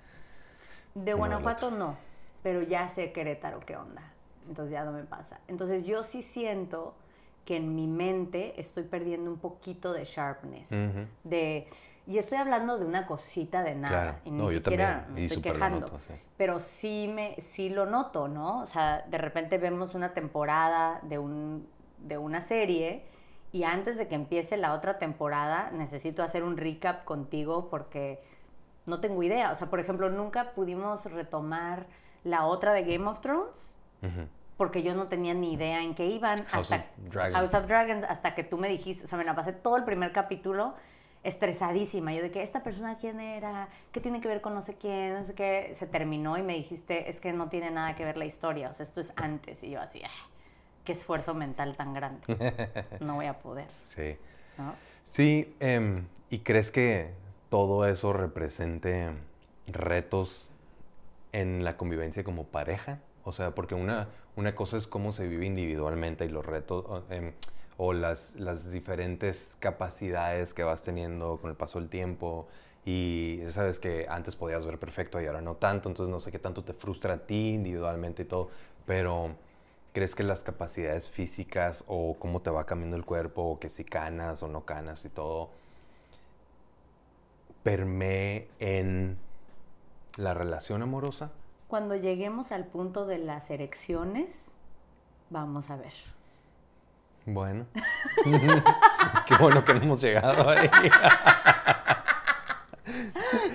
De 0.94 1.14
Guanajuato 1.14 1.72
no, 1.72 1.96
pero 2.44 2.62
ya 2.64 2.90
sé 2.90 3.14
Querétaro 3.14 3.62
qué 3.62 3.78
onda 3.78 4.12
entonces 4.48 4.72
ya 4.72 4.84
no 4.84 4.92
me 4.92 5.04
pasa. 5.04 5.40
Entonces 5.48 5.86
yo 5.86 6.04
sí 6.04 6.22
siento 6.22 6.94
que 7.46 7.58
en 7.58 7.76
mi 7.76 7.88
mente 7.88 8.60
estoy 8.60 8.84
perdiendo 8.84 9.32
un 9.32 9.38
poquito 9.38 9.94
de 9.94 10.06
sharpness, 10.06 10.70
de 11.24 11.68
y 12.08 12.18
estoy 12.18 12.40
hablando 12.40 12.78
de 12.78 12.86
una 12.86 13.06
cosita 13.06 13.64
de 13.64 13.76
nada, 13.76 14.20
y 14.26 14.32
ni 14.32 14.50
siquiera 14.50 15.08
me 15.10 15.26
estoy 15.26 15.42
quejando, 15.42 16.00
pero 16.38 16.60
sí 16.60 17.10
me 17.14 17.36
sí 17.40 17.70
lo 17.70 17.86
noto, 17.86 18.28
¿no? 18.28 18.60
O 18.62 18.66
sea, 18.66 19.06
de 19.08 19.18
repente 19.18 19.58
vemos 19.58 19.96
una 19.96 20.14
temporada 20.14 21.00
de 21.04 21.20
un 21.20 21.68
de 22.00 22.18
una 22.18 22.42
serie 22.42 23.06
y 23.52 23.64
antes 23.64 23.98
de 23.98 24.08
que 24.08 24.16
empiece 24.16 24.58
la 24.58 24.74
otra 24.74 24.98
temporada 24.98 25.70
necesito 25.72 26.24
hacer 26.24 26.44
un 26.44 26.58
recap 26.58 27.04
contigo 27.06 27.70
porque 27.70 28.24
no 28.86 29.00
tengo 29.00 29.22
idea, 29.22 29.52
o 29.52 29.56
sea, 29.56 29.70
por 29.70 29.80
ejemplo, 29.80 30.10
nunca 30.10 30.54
pudimos 30.54 31.06
retomar 31.06 31.86
la 32.24 32.46
otra 32.46 32.74
de 32.74 32.84
Game 32.84 33.08
of 33.08 33.22
Thrones 33.22 33.78
porque 34.58 34.84
yo 34.84 34.94
no 34.94 35.08
tenía 35.08 35.34
ni 35.34 35.54
idea 35.54 35.82
en 35.82 35.96
qué 35.96 36.06
iban. 36.06 36.46
House 36.46 36.72
hasta, 36.72 36.86
of 36.86 37.12
Dragons. 37.12 37.34
House 37.34 37.54
of 37.56 37.68
Dragons, 37.68 38.04
hasta 38.04 38.36
que 38.36 38.44
tú 38.44 38.58
me 38.58 38.70
dijiste, 38.70 39.06
o 39.06 39.08
sea, 39.08 39.18
me 39.18 39.24
la 39.24 39.36
pasé 39.36 39.54
todo 39.54 39.78
el 39.78 39.84
primer 39.84 40.12
capítulo 40.12 40.76
estresadísima. 41.24 42.14
Yo 42.14 42.22
de 42.22 42.32
que 42.32 42.44
esta 42.44 42.64
persona 42.64 42.98
quién 42.98 43.20
era, 43.20 43.70
qué 43.92 44.00
tiene 44.00 44.22
que 44.22 44.28
ver 44.28 44.42
con 44.42 44.54
no 44.54 44.62
sé 44.62 44.76
quién, 44.76 45.14
no 45.14 45.24
sé 45.24 45.34
qué. 45.34 45.72
Se 45.74 45.88
terminó 45.88 46.38
y 46.38 46.44
me 46.44 46.54
dijiste, 46.54 47.10
es 47.10 47.20
que 47.20 47.34
no 47.34 47.50
tiene 47.50 47.72
nada 47.72 47.96
que 47.96 48.06
ver 48.06 48.18
la 48.18 48.26
historia, 48.26 48.70
o 48.70 48.74
sea, 48.74 48.84
esto 48.84 49.02
es 49.02 49.14
antes. 49.16 49.64
Y 49.64 49.72
yo 49.72 49.82
así, 49.82 50.02
qué 50.84 50.92
esfuerzo 50.92 51.34
mental 51.34 51.76
tan 51.76 51.94
grande. 51.94 52.22
No 53.00 53.16
voy 53.16 53.26
a 53.26 53.40
poder. 53.40 53.68
Sí. 53.86 54.18
Sí, 55.04 55.56
em, 55.60 56.06
¿y 56.30 56.40
crees 56.40 56.72
que 56.72 57.12
todo 57.50 57.88
eso 57.88 58.14
represente 58.14 59.10
retos 59.68 60.48
en 61.32 61.64
la 61.64 61.78
convivencia 61.78 62.24
como 62.24 62.46
pareja? 62.46 63.00
O 63.24 63.32
sea, 63.32 63.54
porque 63.54 63.76
una, 63.76 64.08
una 64.36 64.56
cosa 64.56 64.78
es 64.78 64.88
cómo 64.88 65.12
se 65.12 65.28
vive 65.28 65.46
individualmente 65.46 66.26
y 66.26 66.30
los 66.30 66.46
retos 66.46 66.86
o, 66.88 67.04
em, 67.10 67.34
las, 68.00 68.36
las, 68.36 68.72
diferentes 68.72 69.58
capacidades 69.60 70.54
que 70.54 70.64
vas 70.64 70.84
teniendo 70.84 71.38
con 71.42 71.50
el 71.50 71.56
paso 71.56 71.80
del 71.80 71.90
tiempo. 71.90 72.48
Y 72.86 73.42
sabes 73.50 73.80
que 73.80 74.08
antes 74.10 74.36
podías 74.36 74.66
ver 74.66 74.80
perfecto 74.80 75.22
y 75.22 75.28
ahora 75.28 75.42
no 75.42 75.56
tanto, 75.56 75.90
entonces 75.90 76.12
no 76.12 76.20
sé 76.20 76.32
qué 76.32 76.40
tanto 76.40 76.64
te 76.64 76.74
frustra 76.74 77.14
a 77.16 77.18
ti 77.20 77.54
individualmente 77.54 78.24
y 78.24 78.26
todo, 78.26 78.50
pero 78.86 79.36
¿crees 79.94 80.16
que 80.16 80.24
las 80.24 80.44
capacidades 80.44 81.08
físicas 81.08 81.84
o 81.88 82.16
cómo 82.18 82.42
te 82.42 82.50
va 82.50 82.66
cambiando 82.66 82.98
el 82.98 83.06
cuerpo 83.06 83.44
o 83.44 83.60
que 83.60 83.70
si 83.70 83.84
canas 83.84 84.42
o 84.44 84.48
no 84.48 84.66
canas 84.66 85.06
y 85.06 85.10
todo 85.10 85.50
permee 87.64 88.48
en 88.60 89.18
la 90.18 90.34
relación 90.34 90.82
amorosa? 90.82 91.32
Cuando 91.72 91.96
lleguemos 91.96 92.52
al 92.52 92.66
punto 92.66 93.06
de 93.06 93.18
las 93.18 93.50
erecciones, 93.50 94.54
vamos 95.30 95.72
a 95.72 95.78
ver. 95.78 95.94
Bueno. 97.26 97.66
Qué 99.26 99.38
bueno 99.40 99.64
que 99.64 99.76
no 99.76 99.82
hemos 99.84 100.02
llegado 100.02 100.50
ahí. 100.50 100.70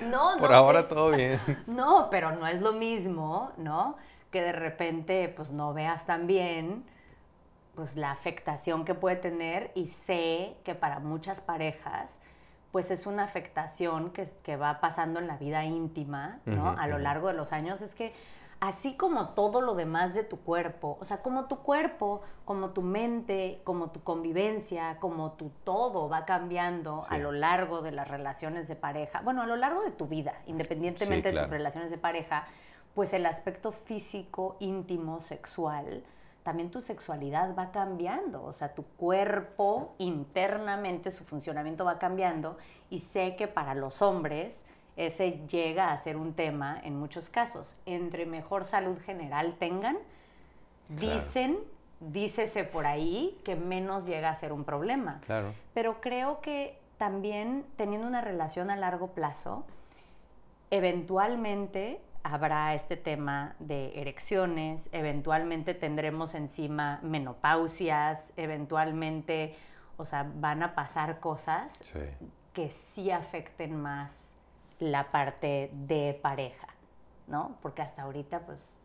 no, 0.09 0.33
no. 0.33 0.41
Por 0.41 0.51
ahora 0.51 0.87
todo 0.87 1.11
bien. 1.11 1.39
No, 1.67 2.07
pero 2.09 2.31
no 2.31 2.47
es 2.47 2.59
lo 2.59 2.73
mismo, 2.73 3.51
¿no? 3.57 3.97
Que 4.31 4.41
de 4.41 4.51
repente, 4.51 5.31
pues 5.37 5.51
no 5.51 5.75
veas 5.75 6.07
tan 6.07 6.25
bien, 6.25 6.85
pues 7.75 7.97
la 7.97 8.09
afectación 8.09 8.83
que 8.83 8.95
puede 8.95 9.17
tener 9.17 9.71
y 9.75 9.85
sé 9.85 10.57
que 10.63 10.73
para 10.73 10.97
muchas 10.97 11.39
parejas 11.39 12.17
pues 12.71 12.91
es 12.91 13.07
una 13.07 13.23
afectación 13.23 14.11
que, 14.11 14.27
que 14.43 14.55
va 14.57 14.79
pasando 14.79 15.19
en 15.19 15.27
la 15.27 15.37
vida 15.37 15.63
íntima, 15.63 16.39
¿no? 16.45 16.69
a 16.69 16.87
lo 16.87 16.97
largo 16.97 17.27
de 17.27 17.33
los 17.33 17.53
años. 17.53 17.81
Es 17.81 17.95
que 17.95 18.13
así 18.59 18.95
como 18.95 19.29
todo 19.29 19.61
lo 19.61 19.75
demás 19.75 20.13
de 20.13 20.23
tu 20.23 20.39
cuerpo, 20.39 20.97
o 20.99 21.05
sea, 21.05 21.21
como 21.21 21.45
tu 21.45 21.59
cuerpo, 21.59 22.21
como 22.45 22.71
tu 22.71 22.81
mente, 22.81 23.61
como 23.63 23.91
tu 23.91 24.01
convivencia, 24.01 24.97
como 24.99 25.33
tu 25.33 25.51
todo 25.63 26.09
va 26.09 26.25
cambiando 26.25 27.05
a 27.09 27.17
lo 27.17 27.31
largo 27.31 27.81
de 27.81 27.91
las 27.91 28.07
relaciones 28.07 28.67
de 28.67 28.75
pareja, 28.75 29.21
bueno, 29.21 29.43
a 29.43 29.45
lo 29.45 29.55
largo 29.55 29.83
de 29.83 29.91
tu 29.91 30.07
vida, 30.07 30.33
independientemente 30.45 31.31
de 31.31 31.39
tus 31.39 31.49
relaciones 31.49 31.91
de 31.91 31.97
pareja, 31.97 32.47
pues 32.95 33.13
el 33.13 33.25
aspecto 33.25 33.71
físico, 33.71 34.57
íntimo, 34.59 35.19
sexual, 35.19 36.03
también 36.47 36.71
tu 36.71 36.79
sexualidad 36.79 37.53
va 37.57 37.71
cambiando, 37.71 38.41
o 38.41 38.53
sea, 38.53 38.73
tu 38.73 38.83
cuerpo 38.83 39.95
internamente, 39.97 41.11
su 41.11 41.25
funcionamiento 41.25 41.83
va 41.83 41.99
cambiando 41.99 42.57
y 42.89 42.99
sé 42.99 43.35
que 43.35 43.49
para 43.49 43.75
los 43.75 44.01
hombres 44.01 44.63
ese 44.95 45.45
llega 45.49 45.91
a 45.91 45.97
ser 45.97 46.15
un 46.15 46.35
tema 46.35 46.79
en 46.85 46.97
muchos 46.97 47.29
casos. 47.29 47.75
Entre 47.85 48.25
mejor 48.25 48.63
salud 48.63 48.97
general 49.01 49.57
tengan, 49.59 49.97
dicen, 50.87 51.59
dícese 51.99 52.63
por 52.63 52.85
ahí 52.85 53.37
que 53.43 53.57
menos 53.57 54.05
llega 54.05 54.29
a 54.29 54.35
ser 54.35 54.53
un 54.53 54.63
problema. 54.63 55.19
Claro. 55.25 55.53
Pero 55.73 55.99
creo 55.99 56.39
que 56.39 56.79
también 56.97 57.65
teniendo 57.75 58.07
una 58.07 58.21
relación 58.21 58.69
a 58.69 58.77
largo 58.77 59.07
plazo, 59.07 59.65
eventualmente 60.71 61.99
habrá 62.23 62.73
este 62.73 62.97
tema 62.97 63.55
de 63.59 63.99
erecciones, 63.99 64.89
eventualmente 64.91 65.73
tendremos 65.73 66.35
encima 66.35 66.99
menopausias, 67.01 68.33
eventualmente, 68.37 69.55
o 69.97 70.05
sea, 70.05 70.29
van 70.35 70.63
a 70.63 70.75
pasar 70.75 71.19
cosas 71.19 71.81
que 72.53 72.71
sí 72.71 73.11
afecten 73.11 73.75
más 73.75 74.35
la 74.79 75.09
parte 75.09 75.71
de 75.73 76.19
pareja, 76.21 76.67
¿no? 77.27 77.57
Porque 77.61 77.81
hasta 77.81 78.03
ahorita, 78.03 78.41
pues, 78.41 78.83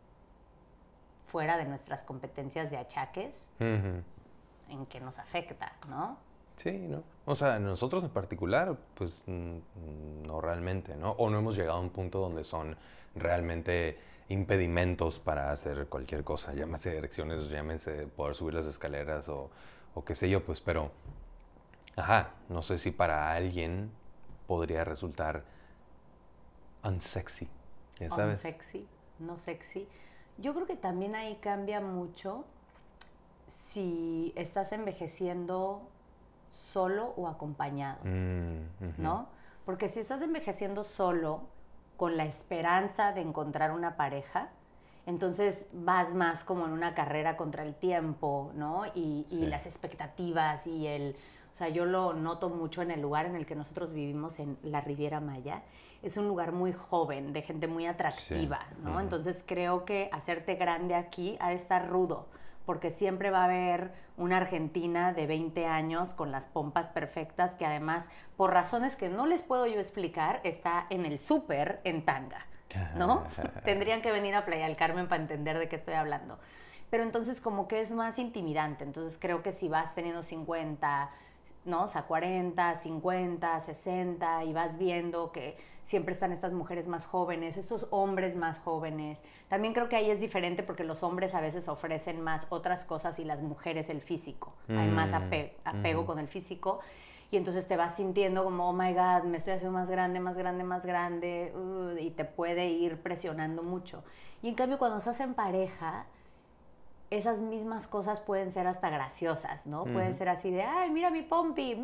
fuera 1.27 1.57
de 1.57 1.65
nuestras 1.65 2.03
competencias 2.03 2.71
de 2.71 2.77
achaques, 2.77 3.51
en 3.59 4.85
que 4.87 4.99
nos 4.99 5.19
afecta, 5.19 5.73
¿no? 5.89 6.17
Sí, 6.57 6.71
¿no? 6.71 7.03
O 7.25 7.35
sea, 7.35 7.57
nosotros 7.59 8.03
en 8.03 8.09
particular, 8.09 8.77
pues 8.95 9.23
no 9.27 10.41
realmente, 10.41 10.95
¿no? 10.97 11.11
O 11.11 11.29
no 11.29 11.39
hemos 11.39 11.55
llegado 11.55 11.77
a 11.77 11.81
un 11.81 11.89
punto 11.89 12.19
donde 12.19 12.43
son 12.43 12.75
realmente 13.15 13.97
impedimentos 14.29 15.19
para 15.19 15.51
hacer 15.51 15.87
cualquier 15.87 16.23
cosa, 16.23 16.53
llámese 16.53 16.97
erecciones, 16.97 17.49
llámese 17.49 18.07
poder 18.07 18.35
subir 18.35 18.55
las 18.55 18.65
escaleras 18.65 19.29
o, 19.29 19.49
o 19.93 20.03
qué 20.03 20.15
sé 20.15 20.29
yo, 20.29 20.43
pues, 20.43 20.59
pero, 20.59 20.91
ajá, 21.95 22.31
no 22.49 22.61
sé 22.61 22.77
si 22.77 22.91
para 22.91 23.33
alguien 23.33 23.91
podría 24.47 24.83
resultar 24.83 25.43
unsexy, 26.83 27.47
¿ya 27.99 28.09
sabes? 28.09 28.43
Unsexy, 28.43 28.87
no 29.19 29.37
sexy. 29.37 29.87
Yo 30.37 30.53
creo 30.53 30.65
que 30.65 30.75
también 30.75 31.15
ahí 31.15 31.35
cambia 31.35 31.79
mucho 31.79 32.43
si 33.47 34.33
estás 34.35 34.71
envejeciendo 34.71 35.87
solo 36.53 37.13
o 37.17 37.27
acompañado, 37.27 37.99
mm, 38.03 39.01
¿no? 39.01 39.27
Porque 39.65 39.89
si 39.89 39.99
estás 39.99 40.21
envejeciendo 40.21 40.83
solo 40.83 41.41
con 41.97 42.15
la 42.17 42.25
esperanza 42.25 43.11
de 43.11 43.21
encontrar 43.21 43.71
una 43.71 43.95
pareja, 43.97 44.49
entonces 45.05 45.67
vas 45.73 46.13
más 46.13 46.43
como 46.43 46.65
en 46.65 46.71
una 46.71 46.93
carrera 46.93 47.35
contra 47.35 47.63
el 47.63 47.75
tiempo, 47.75 48.51
¿no? 48.55 48.83
Y, 48.93 49.25
las 49.29 49.65
expectativas 49.65 50.67
y 50.67 50.87
el... 50.87 51.15
O 51.51 51.55
sea, 51.55 51.69
yo 51.69 51.85
lo 51.85 52.13
noto 52.13 52.49
mucho 52.49 52.81
en 52.81 52.89
el 52.89 53.01
lugar 53.01 53.27
en 53.27 53.35
el 53.35 53.45
que 53.45 53.55
nosotros 53.55 53.93
vivimos, 53.93 54.39
en 54.39 54.57
la 54.63 54.81
Riviera 54.81 55.19
Maya. 55.19 55.61
Es 56.01 56.17
un 56.17 56.27
lugar 56.27 56.51
muy 56.51 56.73
joven, 56.73 57.31
de 57.31 57.43
gente 57.43 57.67
muy 57.67 57.85
atractiva, 57.85 58.59
¿no? 58.81 58.99
Entonces 58.99 59.43
creo 59.45 59.85
que 59.85 60.09
hacerte 60.11 60.55
grande 60.55 60.95
aquí 60.95 61.37
ha 61.39 61.49
de 61.49 61.55
estar 61.55 61.89
rudo 61.89 62.25
porque 62.65 62.89
siempre 62.89 63.29
va 63.29 63.41
a 63.41 63.45
haber 63.45 63.91
una 64.17 64.37
argentina 64.37 65.13
de 65.13 65.27
20 65.27 65.65
años 65.65 66.13
con 66.13 66.31
las 66.31 66.47
pompas 66.47 66.89
perfectas 66.89 67.55
que 67.55 67.65
además, 67.65 68.09
por 68.37 68.51
razones 68.53 68.95
que 68.95 69.09
no 69.09 69.25
les 69.25 69.41
puedo 69.41 69.65
yo 69.67 69.79
explicar, 69.79 70.39
está 70.43 70.85
en 70.89 71.05
el 71.05 71.19
súper 71.19 71.81
en 71.83 72.05
tanga, 72.05 72.45
¿no? 72.95 73.25
Tendrían 73.65 74.01
que 74.01 74.11
venir 74.11 74.35
a 74.35 74.45
Playa 74.45 74.65
del 74.65 74.75
Carmen 74.75 75.07
para 75.07 75.21
entender 75.21 75.57
de 75.57 75.67
qué 75.67 75.77
estoy 75.77 75.95
hablando. 75.95 76.39
Pero 76.89 77.03
entonces 77.03 77.41
como 77.41 77.67
que 77.67 77.81
es 77.81 77.91
más 77.91 78.19
intimidante, 78.19 78.83
entonces 78.83 79.17
creo 79.19 79.41
que 79.41 79.51
si 79.51 79.67
vas 79.67 79.95
teniendo 79.95 80.21
50, 80.21 81.09
¿no? 81.65 81.83
O 81.83 81.87
sea, 81.87 82.03
40, 82.03 82.75
50, 82.75 83.59
60 83.59 84.43
y 84.45 84.53
vas 84.53 84.77
viendo 84.77 85.31
que 85.31 85.57
siempre 85.83 86.13
están 86.13 86.31
estas 86.31 86.53
mujeres 86.53 86.87
más 86.87 87.05
jóvenes, 87.05 87.57
estos 87.57 87.87
hombres 87.91 88.35
más 88.35 88.59
jóvenes. 88.59 89.21
También 89.49 89.73
creo 89.73 89.89
que 89.89 89.95
ahí 89.95 90.09
es 90.09 90.19
diferente 90.19 90.63
porque 90.63 90.83
los 90.83 91.03
hombres 91.03 91.35
a 91.35 91.41
veces 91.41 91.67
ofrecen 91.67 92.21
más 92.21 92.47
otras 92.49 92.85
cosas 92.85 93.19
y 93.19 93.25
las 93.25 93.41
mujeres 93.41 93.89
el 93.89 94.01
físico. 94.01 94.53
Hay 94.69 94.89
más 94.89 95.11
mm, 95.11 95.15
apego, 95.65 96.05
con 96.05 96.19
el 96.19 96.27
físico. 96.27 96.79
Y 97.31 97.37
entonces 97.37 97.67
te 97.67 97.75
vas 97.75 97.95
sintiendo 97.95 98.43
como, 98.43 98.69
oh 98.69 98.73
my 98.73 98.93
God, 98.93 99.23
me 99.23 99.37
estoy 99.37 99.53
haciendo 99.53 99.77
más 99.77 99.89
grande, 99.89 100.19
más 100.19 100.37
grande, 100.37 100.63
más 100.63 100.85
grande, 100.85 101.51
uh, 101.55 101.97
y 101.97 102.11
te 102.11 102.25
puede 102.25 102.67
ir 102.67 103.01
presionando 103.01 103.63
mucho. 103.63 104.03
Y 104.43 104.49
en 104.49 104.55
cambio, 104.55 104.77
cuando 104.77 104.99
estás 104.99 105.19
en 105.19 105.33
pareja, 105.33 106.05
esas 107.17 107.41
mismas 107.41 107.87
cosas 107.87 108.19
pueden 108.19 108.51
ser 108.51 108.67
hasta 108.67 108.89
graciosas, 108.89 109.67
¿no? 109.67 109.83
Pueden 109.85 110.13
ser 110.13 110.29
así 110.29 110.51
de, 110.51 110.63
ay, 110.63 110.89
mira 110.89 111.09
mi 111.09 111.21
pompi, 111.21 111.81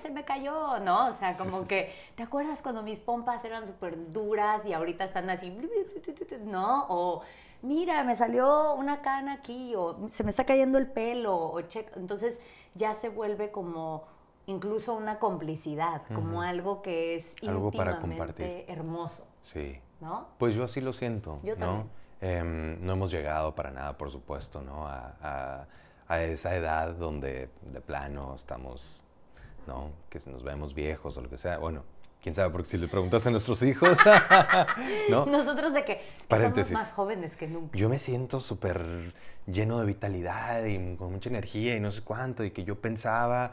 se 0.00 0.10
me 0.10 0.24
cayó, 0.24 0.78
¿no? 0.80 1.08
O 1.08 1.12
sea, 1.12 1.36
como 1.36 1.66
que, 1.66 1.92
¿te 2.14 2.22
acuerdas 2.22 2.62
cuando 2.62 2.82
mis 2.82 3.00
pompas 3.00 3.44
eran 3.44 3.66
súper 3.66 4.12
duras 4.12 4.66
y 4.66 4.72
ahorita 4.72 5.04
están 5.04 5.30
así, 5.30 5.56
¿no? 6.44 6.86
O, 6.88 7.22
mira, 7.62 8.04
me 8.04 8.14
salió 8.14 8.74
una 8.74 9.00
cana 9.00 9.34
aquí, 9.34 9.74
o 9.74 10.08
se 10.10 10.22
me 10.24 10.30
está 10.30 10.44
cayendo 10.44 10.78
el 10.78 10.86
pelo, 10.86 11.36
o 11.36 11.60
Entonces 11.96 12.40
ya 12.74 12.94
se 12.94 13.08
vuelve 13.08 13.50
como 13.50 14.04
incluso 14.46 14.94
una 14.94 15.18
complicidad, 15.18 16.02
como 16.14 16.42
algo 16.42 16.82
que 16.82 17.16
es 17.16 17.34
algo 17.46 17.70
para 17.70 18.00
compartir. 18.00 18.64
hermoso. 18.68 19.26
Sí. 19.44 19.80
¿No? 20.00 20.28
Pues 20.38 20.54
yo 20.54 20.64
así 20.64 20.80
lo 20.80 20.92
siento. 20.92 21.40
Yo 21.42 21.56
también. 21.56 21.90
Em, 22.20 22.84
no 22.84 22.94
hemos 22.94 23.12
llegado 23.12 23.54
para 23.54 23.70
nada, 23.70 23.96
por 23.96 24.10
supuesto, 24.10 24.60
¿no? 24.62 24.86
A, 24.88 25.66
esa 26.10 26.56
edad 26.56 26.94
donde 26.94 27.50
de 27.60 27.80
plano 27.82 28.34
estamos, 28.34 29.04
¿no? 29.66 29.90
Que 30.08 30.18
nos 30.26 30.42
vemos 30.42 30.72
viejos 30.72 31.16
o 31.18 31.20
lo 31.20 31.28
que 31.28 31.36
sea. 31.36 31.58
Bueno, 31.58 31.84
quién 32.22 32.34
sabe, 32.34 32.48
porque 32.50 32.66
si 32.66 32.78
le 32.78 32.88
preguntas 32.88 33.26
a 33.26 33.30
nuestros 33.30 33.62
hijos, 33.62 33.98
¿no? 35.10 35.26
Nosotros 35.26 35.74
de 35.74 35.84
que 35.84 36.00
estamos 36.22 36.70
más 36.70 36.92
jóvenes 36.92 37.36
que 37.36 37.46
nunca. 37.46 37.76
Yo 37.76 37.90
me 37.90 37.98
siento 37.98 38.40
súper 38.40 39.12
lleno 39.46 39.78
de 39.80 39.84
vitalidad 39.84 40.64
y 40.64 40.96
con 40.96 41.12
mucha 41.12 41.28
energía 41.28 41.76
y 41.76 41.80
no 41.80 41.92
sé 41.92 42.00
cuánto, 42.00 42.42
y 42.42 42.52
que 42.52 42.64
yo 42.64 42.80
pensaba 42.80 43.52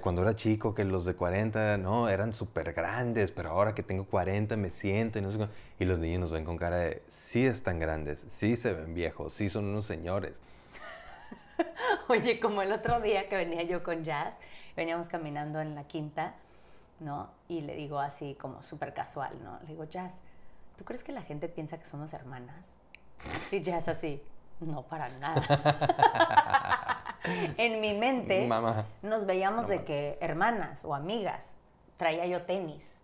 cuando 0.00 0.22
era 0.22 0.34
chico 0.34 0.74
que 0.74 0.84
los 0.84 1.04
de 1.04 1.14
40, 1.14 1.78
no, 1.78 2.08
eran 2.08 2.32
súper 2.32 2.72
grandes, 2.72 3.30
pero 3.30 3.50
ahora 3.50 3.74
que 3.74 3.82
tengo 3.84 4.04
40 4.04 4.56
me 4.56 4.72
siento 4.72 5.18
y 5.18 5.22
no 5.22 5.30
sé 5.30 5.48
Y 5.78 5.84
los 5.84 5.98
niños 6.00 6.20
nos 6.20 6.32
ven 6.32 6.44
con 6.44 6.56
cara 6.56 6.76
de, 6.76 7.02
sí 7.08 7.46
están 7.46 7.78
grandes, 7.78 8.24
sí 8.32 8.56
se 8.56 8.72
ven 8.72 8.94
viejos, 8.94 9.32
sí 9.32 9.48
son 9.48 9.66
unos 9.66 9.86
señores. 9.86 10.40
Oye, 12.08 12.40
como 12.40 12.62
el 12.62 12.72
otro 12.72 13.00
día 13.00 13.28
que 13.28 13.36
venía 13.36 13.62
yo 13.62 13.84
con 13.84 14.04
Jazz, 14.04 14.36
veníamos 14.76 15.08
caminando 15.08 15.60
en 15.60 15.76
la 15.76 15.84
quinta, 15.84 16.34
¿no? 16.98 17.30
Y 17.48 17.60
le 17.60 17.76
digo 17.76 18.00
así 18.00 18.34
como 18.34 18.62
súper 18.64 18.94
casual, 18.94 19.32
¿no? 19.44 19.58
Le 19.60 19.68
digo, 19.68 19.84
Jazz, 19.84 20.20
¿tú 20.76 20.84
crees 20.84 21.04
que 21.04 21.12
la 21.12 21.22
gente 21.22 21.48
piensa 21.48 21.78
que 21.78 21.84
somos 21.84 22.12
hermanas? 22.12 22.66
Y 23.52 23.62
Jazz 23.62 23.86
así, 23.86 24.20
no 24.60 24.82
para 24.82 25.08
nada. 25.08 26.64
en 27.56 27.80
mi 27.80 27.94
mente 27.94 28.48
nos 29.02 29.26
veíamos 29.26 29.68
de 29.68 29.84
que 29.84 30.18
hermanas 30.20 30.84
o 30.84 30.94
amigas. 30.94 31.56
Traía 31.96 32.26
yo 32.26 32.42
tenis. 32.42 33.00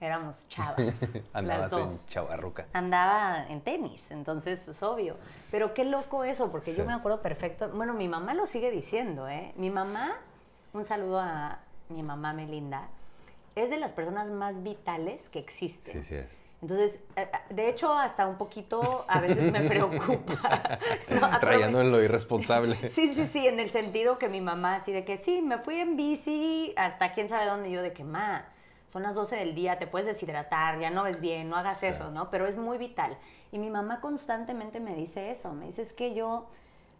Éramos 0.00 0.46
chavas. 0.48 0.80
Andabas 1.32 1.72
en 1.72 2.08
chavarruca. 2.08 2.66
Andaba 2.72 3.46
en 3.48 3.60
tenis, 3.60 4.10
entonces 4.10 4.60
es 4.60 4.64
pues, 4.66 4.82
obvio. 4.82 5.16
Pero 5.50 5.72
qué 5.72 5.84
loco 5.84 6.24
eso, 6.24 6.50
porque 6.50 6.74
yo 6.74 6.84
me 6.84 6.92
acuerdo 6.92 7.22
perfecto. 7.22 7.70
Bueno, 7.70 7.94
mi 7.94 8.08
mamá 8.08 8.34
lo 8.34 8.46
sigue 8.46 8.70
diciendo, 8.70 9.28
¿eh? 9.28 9.52
Mi 9.56 9.70
mamá, 9.70 10.16
un 10.72 10.84
saludo 10.84 11.20
a 11.20 11.60
mi 11.88 12.02
mamá 12.02 12.32
Melinda, 12.32 12.88
es 13.54 13.70
de 13.70 13.78
las 13.78 13.92
personas 13.92 14.30
más 14.30 14.62
vitales 14.62 15.28
que 15.28 15.38
existen. 15.38 16.02
Sí, 16.02 16.02
sí 16.02 16.14
es. 16.16 16.43
Entonces, 16.64 16.98
eh, 17.16 17.28
eh, 17.30 17.54
de 17.54 17.68
hecho, 17.68 17.92
hasta 17.92 18.26
un 18.26 18.38
poquito 18.38 19.04
a 19.06 19.20
veces 19.20 19.52
me 19.52 19.60
preocupa. 19.68 20.78
Rayando 21.42 21.82
en 21.82 21.92
lo 21.92 22.02
irresponsable. 22.02 22.74
Sí, 22.88 23.12
sí, 23.12 23.26
sí, 23.26 23.46
en 23.46 23.60
el 23.60 23.70
sentido 23.70 24.18
que 24.18 24.30
mi 24.30 24.40
mamá, 24.40 24.76
así 24.76 24.90
de 24.90 25.04
que 25.04 25.18
sí, 25.18 25.42
me 25.42 25.58
fui 25.58 25.78
en 25.78 25.96
bici 25.96 26.72
hasta 26.78 27.12
quién 27.12 27.28
sabe 27.28 27.44
dónde, 27.44 27.70
yo 27.70 27.82
de 27.82 27.92
que, 27.92 28.02
ma, 28.02 28.46
son 28.86 29.02
las 29.02 29.14
12 29.14 29.36
del 29.36 29.54
día, 29.54 29.78
te 29.78 29.86
puedes 29.86 30.06
deshidratar, 30.06 30.80
ya 30.80 30.88
no 30.88 31.02
ves 31.02 31.20
bien, 31.20 31.50
no 31.50 31.56
hagas 31.56 31.82
eso, 31.82 32.10
¿no? 32.10 32.30
Pero 32.30 32.46
es 32.46 32.56
muy 32.56 32.78
vital. 32.78 33.18
Y 33.52 33.58
mi 33.58 33.68
mamá 33.68 34.00
constantemente 34.00 34.80
me 34.80 34.94
dice 34.94 35.30
eso, 35.30 35.52
me 35.52 35.66
dice, 35.66 35.82
es 35.82 35.92
que 35.92 36.14
yo, 36.14 36.46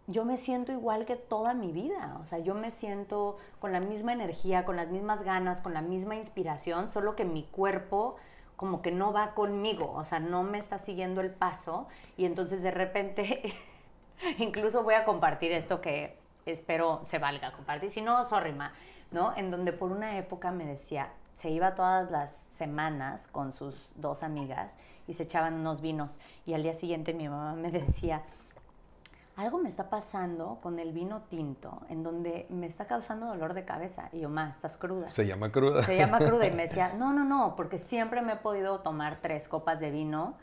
yo 0.05 0.25
me 0.25 0.37
siento 0.37 0.73
igual 0.73 1.05
que 1.05 1.15
toda 1.15 1.55
mi 1.55 1.71
vida, 1.71 2.17
o 2.21 2.25
sea, 2.25 2.37
yo 2.37 2.53
me 2.53 2.69
siento 2.69 3.37
con 3.59 3.71
la 3.71 3.79
misma 3.79 4.13
energía, 4.13 4.63
con 4.63 4.75
las 4.75 4.89
mismas 4.89 5.23
ganas, 5.23 5.61
con 5.61 5.73
la 5.73 5.81
misma 5.81 6.15
inspiración, 6.15 6.89
solo 6.89 7.15
que 7.15 7.25
mi 7.25 7.43
cuerpo 7.43 8.17
como 8.55 8.81
que 8.81 8.91
no 8.91 9.11
va 9.11 9.33
conmigo, 9.33 9.91
o 9.91 10.03
sea, 10.03 10.19
no 10.19 10.43
me 10.43 10.57
está 10.57 10.77
siguiendo 10.77 11.21
el 11.21 11.31
paso 11.31 11.87
y 12.17 12.25
entonces 12.25 12.61
de 12.63 12.71
repente, 12.71 13.53
incluso 14.37 14.83
voy 14.83 14.93
a 14.93 15.05
compartir 15.05 15.51
esto 15.51 15.81
que 15.81 16.17
espero 16.45 17.01
se 17.05 17.19
valga 17.19 17.51
compartir, 17.51 17.91
si 17.91 18.01
no, 18.01 18.23
sorry, 18.23 18.53
ma, 18.53 18.71
¿no? 19.11 19.35
En 19.35 19.51
donde 19.51 19.73
por 19.73 19.91
una 19.91 20.17
época 20.17 20.51
me 20.51 20.65
decía, 20.65 21.09
se 21.35 21.49
iba 21.49 21.75
todas 21.75 22.11
las 22.11 22.31
semanas 22.33 23.27
con 23.27 23.51
sus 23.51 23.91
dos 23.95 24.23
amigas 24.23 24.77
y 25.07 25.13
se 25.13 25.23
echaban 25.23 25.55
unos 25.55 25.81
vinos 25.81 26.19
y 26.45 26.53
al 26.53 26.63
día 26.63 26.73
siguiente 26.73 27.13
mi 27.13 27.27
mamá 27.27 27.53
me 27.55 27.71
decía, 27.71 28.23
algo 29.35 29.57
me 29.57 29.67
está 29.67 29.89
pasando 29.89 30.59
con 30.61 30.79
el 30.79 30.93
vino 30.93 31.23
tinto, 31.23 31.81
en 31.89 32.03
donde 32.03 32.45
me 32.49 32.67
está 32.67 32.85
causando 32.85 33.25
dolor 33.25 33.53
de 33.53 33.65
cabeza. 33.65 34.09
Y 34.13 34.21
yo, 34.21 34.29
ma, 34.29 34.49
estás 34.49 34.77
cruda. 34.77 35.09
Se 35.09 35.27
llama 35.27 35.51
cruda. 35.51 35.83
Se 35.83 35.97
llama 35.97 36.19
cruda. 36.19 36.47
Y 36.47 36.51
me 36.51 36.63
decía, 36.63 36.93
no, 36.97 37.11
no, 37.11 37.25
no, 37.25 37.55
porque 37.55 37.77
siempre 37.77 38.21
me 38.21 38.33
he 38.33 38.37
podido 38.37 38.79
tomar 38.79 39.19
tres 39.21 39.47
copas 39.47 39.79
de 39.79 39.91
vino 39.91 40.35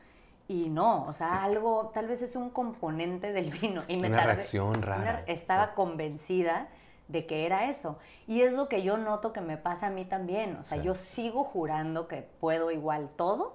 y 0.46 0.68
no, 0.68 1.06
o 1.06 1.12
sea, 1.12 1.42
algo, 1.42 1.90
tal 1.94 2.08
vez 2.08 2.20
es 2.20 2.36
un 2.36 2.50
componente 2.50 3.32
del 3.32 3.50
vino. 3.60 3.82
Y 3.88 3.96
me 3.96 4.08
una 4.08 4.24
reacción 4.24 4.82
rara. 4.82 5.24
estaba 5.26 5.74
convencida 5.74 6.68
de 7.08 7.26
que 7.26 7.46
era 7.46 7.70
eso. 7.70 7.98
Y 8.26 8.42
es 8.42 8.52
lo 8.52 8.68
que 8.68 8.82
yo 8.82 8.98
noto 8.98 9.32
que 9.32 9.40
me 9.40 9.56
pasa 9.56 9.86
a 9.86 9.90
mí 9.90 10.04
también. 10.04 10.56
O 10.56 10.62
sea, 10.62 10.78
yo 10.78 10.94
sigo 10.94 11.44
jurando 11.44 12.08
que 12.08 12.22
puedo 12.40 12.70
igual 12.70 13.08
todo 13.16 13.54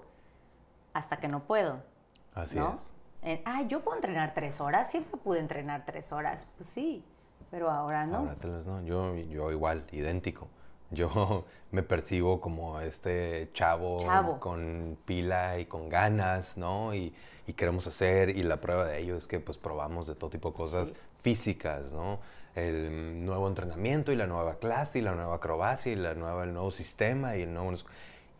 hasta 0.93 1.17
que 1.17 1.27
no 1.27 1.43
puedo. 1.43 1.81
Así 2.33 2.57
es. 2.57 2.93
Ah, 3.45 3.63
yo 3.63 3.81
puedo 3.81 3.97
entrenar 3.97 4.33
tres 4.33 4.59
horas, 4.61 4.89
siempre 4.89 5.19
pude 5.21 5.39
entrenar 5.39 5.85
tres 5.85 6.11
horas. 6.11 6.47
Pues 6.57 6.69
sí, 6.69 7.03
pero 7.51 7.69
ahora 7.69 8.05
no. 8.05 8.17
Ahora 8.17 8.35
no. 8.65 8.81
Yo, 8.83 9.15
yo 9.15 9.51
igual, 9.51 9.85
idéntico. 9.91 10.47
Yo 10.91 11.45
me 11.71 11.83
percibo 11.83 12.39
como 12.39 12.79
este 12.79 13.49
chavo, 13.53 14.39
con 14.39 14.97
pila 15.05 15.59
y 15.59 15.65
con 15.65 15.89
ganas, 15.89 16.57
¿no? 16.57 16.93
Y, 16.93 17.13
queremos 17.55 17.87
hacer, 17.87 18.29
y 18.29 18.43
la 18.43 18.59
prueba 18.59 18.85
de 18.85 18.99
ello 18.99 19.15
es 19.15 19.25
que 19.25 19.39
pues 19.39 19.57
probamos 19.57 20.05
de 20.05 20.15
todo 20.15 20.29
tipo 20.29 20.51
de 20.51 20.57
cosas 20.57 20.93
físicas, 21.21 21.93
¿no? 21.93 22.19
El 22.55 23.23
nuevo 23.25 23.47
entrenamiento 23.47 24.11
y 24.11 24.17
la 24.17 24.27
nueva 24.27 24.55
clase 24.55 24.99
y 24.99 25.01
la 25.01 25.15
nueva 25.15 25.35
acrobacia 25.35 25.93
y 25.93 25.95
la 25.95 26.13
nueva, 26.13 26.43
el 26.43 26.53
nuevo 26.53 26.71
sistema 26.71 27.37
y 27.37 27.43
el 27.43 27.53
nuevo... 27.53 27.73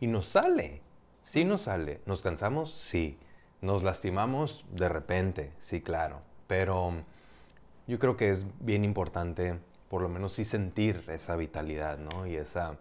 Y 0.00 0.08
nos 0.08 0.26
sale, 0.26 0.82
sí 1.22 1.44
nos 1.44 1.62
sale. 1.62 2.02
¿Nos 2.04 2.22
cansamos? 2.22 2.74
Sí. 2.74 3.18
¿Nos 3.60 3.82
lastimamos? 3.82 4.64
De 4.70 4.88
repente, 4.88 5.52
sí, 5.58 5.80
claro. 5.80 6.20
Pero 6.46 6.92
yo 7.86 7.98
creo 7.98 8.16
que 8.16 8.30
es 8.30 8.46
bien 8.60 8.84
importante 8.84 9.58
por 9.88 10.02
lo 10.02 10.08
menos 10.08 10.34
sí 10.34 10.44
sentir 10.44 11.04
esa 11.08 11.36
vitalidad, 11.36 11.98
¿no? 11.98 12.26
Y 12.26 12.36
esa, 12.36 12.76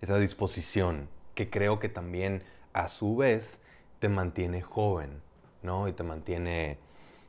esa 0.00 0.18
disposición 0.18 1.08
que 1.34 1.48
creo 1.50 1.78
que 1.78 1.88
también 1.88 2.42
a 2.72 2.88
su 2.88 3.16
vez 3.16 3.60
te 4.00 4.08
mantiene 4.08 4.60
joven, 4.60 5.22
¿no? 5.62 5.88
Y 5.88 5.92
te 5.92 6.02
mantiene, 6.02 6.78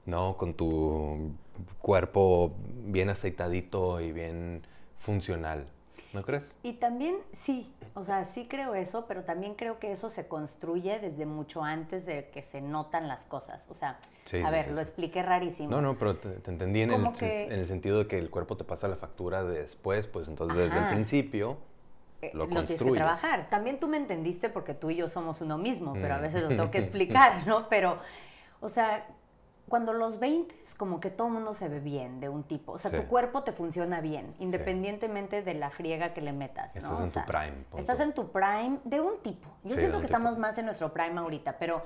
¿no? 0.05 0.35
Con 0.37 0.55
tu 0.55 1.33
cuerpo 1.79 2.53
bien 2.85 3.09
aceitadito 3.09 4.01
y 4.01 4.11
bien 4.11 4.65
funcional. 4.97 5.67
¿No 6.13 6.23
crees? 6.23 6.53
Y 6.61 6.73
también 6.73 7.15
sí, 7.31 7.73
o 7.93 8.03
sea, 8.03 8.25
sí 8.25 8.47
creo 8.49 8.75
eso, 8.75 9.05
pero 9.07 9.23
también 9.23 9.55
creo 9.55 9.79
que 9.79 9.91
eso 9.91 10.09
se 10.09 10.27
construye 10.27 10.99
desde 10.99 11.25
mucho 11.25 11.63
antes 11.63 12.05
de 12.05 12.29
que 12.29 12.41
se 12.41 12.61
notan 12.61 13.07
las 13.07 13.25
cosas. 13.25 13.67
O 13.69 13.73
sea, 13.73 13.99
a 14.43 14.51
ver, 14.51 14.71
lo 14.71 14.79
expliqué 14.79 15.23
rarísimo. 15.23 15.69
No, 15.69 15.81
no, 15.81 15.97
pero 15.97 16.17
te, 16.17 16.29
entendí 16.49 16.81
en 16.81 16.91
el, 16.91 17.65
sentido 17.65 17.99
de 17.99 18.07
que 18.07 18.17
el 18.17 18.29
cuerpo 18.29 18.57
te 18.57 18.63
pasa 18.63 18.87
la 18.87 18.97
factura 18.97 19.43
después, 19.43 20.07
pues 20.07 20.27
entonces 20.27 20.57
desde 20.57 20.79
el 20.79 20.89
principio 20.89 21.57
eh, 22.21 22.31
lo, 22.33 22.45
lo 22.45 22.63
tienes 22.63 22.81
que 22.81 22.91
trabajar. 22.91 23.49
También 23.49 23.79
tú 23.79 23.87
me 23.87 23.97
entendiste 23.97 24.49
porque 24.49 24.73
tú 24.73 24.89
y 24.89 24.97
yo 24.97 25.07
somos 25.07 25.39
uno 25.41 25.57
mismo, 25.57 25.93
pero 25.93 26.15
a 26.15 26.17
mm. 26.17 26.21
veces 26.21 26.43
lo 26.43 26.49
tengo 26.49 26.71
que 26.71 26.77
explicar, 26.79 27.47
¿no? 27.47 27.69
Pero, 27.69 27.99
o 28.59 28.67
sea, 28.67 29.07
cuando 29.71 29.93
los 29.93 30.19
20 30.19 30.53
como 30.75 30.99
que 30.99 31.09
todo 31.09 31.29
el 31.29 31.33
mundo 31.33 31.53
se 31.53 31.69
ve 31.69 31.79
bien 31.79 32.19
de 32.19 32.27
un 32.27 32.43
tipo. 32.43 32.73
O 32.73 32.77
sea, 32.77 32.91
tu 32.91 33.07
cuerpo 33.07 33.43
te 33.43 33.53
funciona 33.53 34.01
bien, 34.01 34.35
independientemente 34.39 35.43
de 35.43 35.53
la 35.53 35.69
friega 35.69 36.13
que 36.13 36.19
le 36.19 36.33
metas. 36.33 36.75
Estás 36.75 36.99
en 36.99 37.09
tu 37.09 37.25
prime. 37.25 37.53
Estás 37.77 37.99
en 38.01 38.13
tu 38.13 38.31
prime 38.33 38.79
de 38.83 38.99
un 38.99 39.19
tipo. 39.21 39.47
Yo 39.63 39.77
siento 39.77 39.99
que 39.99 40.05
estamos 40.07 40.37
más 40.37 40.57
en 40.57 40.65
nuestro 40.65 40.91
prime 40.91 41.17
ahorita, 41.17 41.57
pero 41.57 41.85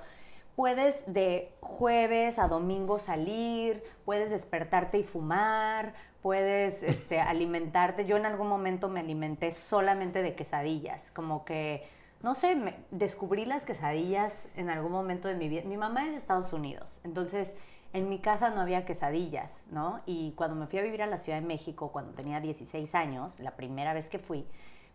puedes 0.56 1.04
de 1.14 1.54
jueves 1.62 2.40
a 2.40 2.48
domingo 2.48 2.98
salir, 2.98 3.84
puedes 4.04 4.32
despertarte 4.32 4.98
y 4.98 5.04
fumar, 5.04 5.94
puedes 6.24 6.82
este, 6.82 7.22
alimentarte. 7.22 8.08
Yo 8.08 8.18
en 8.18 8.26
algún 8.26 8.48
momento 8.48 8.90
me 8.90 9.00
alimenté 9.00 9.52
solamente 9.52 10.24
de 10.24 10.34
quesadillas, 10.34 11.12
como 11.12 11.46
que 11.46 11.88
no 12.24 12.34
sé, 12.34 12.56
me, 12.56 12.76
descubrí 12.90 13.46
las 13.46 13.66
quesadillas 13.66 14.48
en 14.56 14.72
algún 14.72 14.92
momento 14.92 15.28
de 15.28 15.36
mi 15.36 15.48
vida. 15.48 15.62
Mi 15.66 15.78
mamá 15.78 16.06
es 16.06 16.12
de 16.14 16.18
Estados 16.18 16.54
Unidos, 16.54 17.00
entonces 17.04 17.56
en 17.96 18.10
mi 18.10 18.20
casa 18.20 18.50
no 18.50 18.60
había 18.60 18.84
quesadillas, 18.84 19.68
¿no? 19.72 20.02
Y 20.06 20.34
cuando 20.34 20.58
me 20.58 20.68
fui 20.68 20.80
a 20.80 20.82
vivir 20.82 21.02
a 21.02 21.08
la 21.08 21.16
Ciudad 21.16 21.40
de 21.40 21.48
México, 21.48 21.94
cuando 21.94 22.12
tenía 22.12 22.42
16 22.42 22.94
años, 22.94 23.40
la 23.40 23.52
primera 23.52 23.94
vez 23.94 24.10
que 24.10 24.20
fui, 24.20 24.46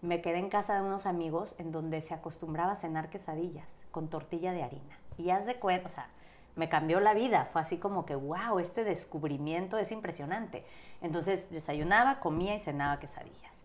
me 0.02 0.20
quedé 0.20 0.38
en 0.38 0.50
casa 0.50 0.74
de 0.74 0.82
unos 0.82 1.06
amigos 1.06 1.54
en 1.58 1.72
donde 1.72 2.02
se 2.02 2.12
acostumbraba 2.12 2.72
a 2.72 2.76
cenar 2.76 3.08
quesadillas 3.08 3.80
con 3.90 4.08
tortilla 4.08 4.52
de 4.52 4.62
harina. 4.62 4.98
Y 5.16 5.30
haz 5.30 5.46
de 5.46 5.56
cuenta, 5.56 5.88
o 5.88 5.90
sea, 5.90 6.08
me 6.56 6.68
cambió 6.68 7.00
la 7.00 7.14
vida. 7.14 7.48
Fue 7.50 7.62
así 7.62 7.78
como 7.78 8.04
que, 8.04 8.14
wow, 8.14 8.58
este 8.58 8.84
descubrimiento 8.84 9.78
es 9.78 9.92
impresionante. 9.92 10.66
Entonces 11.00 11.50
desayunaba, 11.50 12.20
comía 12.20 12.54
y 12.54 12.58
cenaba 12.58 13.00
quesadillas. 13.00 13.64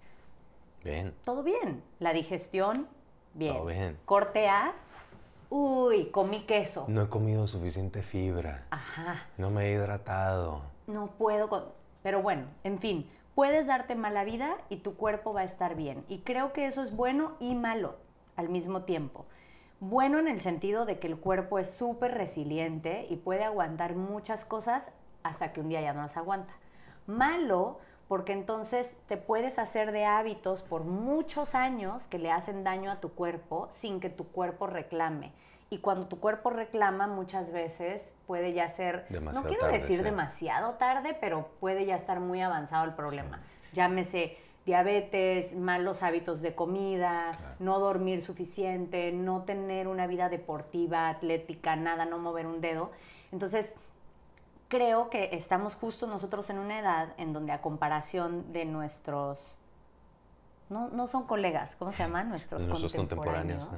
Bien. 0.82 1.14
Todo 1.26 1.44
bien. 1.44 1.84
La 2.00 2.14
digestión, 2.14 2.88
bien. 3.34 3.58
Todo 3.58 3.66
bien. 3.66 3.98
Corte 4.06 4.48
A, 4.48 4.74
Uy, 5.58 6.08
comí 6.12 6.42
queso. 6.42 6.84
No 6.90 7.04
he 7.04 7.08
comido 7.08 7.48
suficiente 7.48 8.04
fibra. 8.04 8.66
Ajá. 8.72 9.28
No 9.38 9.50
me 9.50 9.68
he 9.68 9.72
hidratado. 9.72 10.64
No 10.86 11.12
puedo. 11.18 11.72
Pero 12.04 12.22
bueno, 12.22 12.48
en 12.66 12.78
fin, 12.80 13.10
puedes 13.36 13.66
darte 13.66 13.96
mala 13.96 14.26
vida 14.26 14.58
y 14.68 14.80
tu 14.80 14.96
cuerpo 14.96 15.32
va 15.32 15.40
a 15.40 15.46
estar 15.46 15.76
bien. 15.76 16.04
Y 16.10 16.24
creo 16.24 16.52
que 16.52 16.66
eso 16.66 16.82
es 16.82 16.94
bueno 16.94 17.38
y 17.40 17.56
malo 17.56 17.96
al 18.36 18.50
mismo 18.50 18.82
tiempo. 18.82 19.28
Bueno 19.80 20.20
en 20.20 20.28
el 20.28 20.42
sentido 20.42 20.86
de 20.86 21.00
que 21.00 21.08
el 21.08 21.16
cuerpo 21.16 21.58
es 21.58 21.70
súper 21.70 22.16
resiliente 22.16 23.06
y 23.10 23.16
puede 23.16 23.46
aguantar 23.46 23.96
muchas 23.96 24.44
cosas 24.44 24.92
hasta 25.24 25.54
que 25.54 25.62
un 25.62 25.70
día 25.70 25.80
ya 25.80 25.94
no 25.94 26.02
las 26.02 26.18
aguanta. 26.18 26.52
Malo 27.08 27.80
porque 28.08 28.34
entonces 28.34 28.98
te 29.08 29.18
puedes 29.18 29.58
hacer 29.58 29.92
de 29.92 30.06
hábitos 30.06 30.62
por 30.62 30.84
muchos 30.84 31.56
años 31.56 32.08
que 32.08 32.20
le 32.20 32.32
hacen 32.32 32.64
daño 32.64 32.92
a 32.92 33.00
tu 33.00 33.14
cuerpo 33.14 33.68
sin 33.72 34.00
que 34.00 34.10
tu 34.10 34.28
cuerpo 34.28 34.68
reclame. 34.68 35.34
Y 35.72 35.80
cuando 35.80 36.08
tu 36.08 36.20
cuerpo 36.20 36.52
reclama, 36.52 37.08
muchas 37.08 37.52
veces 37.52 38.14
puede 38.28 38.54
ya 38.54 38.70
ser, 38.70 39.08
no 39.10 39.44
quiero 39.44 39.68
decir 39.68 40.04
demasiado 40.04 40.74
tarde, 40.74 41.18
pero 41.20 41.50
puede 41.60 41.86
ya 41.86 41.96
estar 41.96 42.20
muy 42.20 42.42
avanzado 42.42 42.86
el 42.86 42.94
problema. 42.94 43.42
Llámese 43.74 44.38
diabetes, 44.66 45.56
malos 45.56 46.04
hábitos 46.04 46.42
de 46.42 46.54
comida, 46.54 47.56
no 47.60 47.80
dormir 47.80 48.22
suficiente, 48.22 49.12
no 49.12 49.44
tener 49.44 49.88
una 49.88 50.08
vida 50.08 50.30
deportiva, 50.30 51.10
atlética, 51.10 51.76
nada, 51.76 52.06
no 52.06 52.20
mover 52.20 52.46
un 52.46 52.62
dedo. 52.62 52.92
Entonces, 53.32 53.74
creo 54.68 55.10
que 55.10 55.30
estamos 55.34 55.76
justo 55.76 56.08
nosotros 56.08 56.50
en 56.50 56.60
una 56.60 56.80
edad 56.80 57.14
en 57.18 57.34
donde 57.34 57.52
a 57.52 57.62
comparación 57.62 58.52
de 58.52 58.66
nuestros, 58.66 59.60
no, 60.70 60.90
no 60.90 61.08
son 61.08 61.26
colegas, 61.26 61.76
¿cómo 61.76 61.92
se 61.92 62.04
llaman? 62.04 62.30
Nuestros, 62.30 62.66
contemporáneos. 62.94 63.70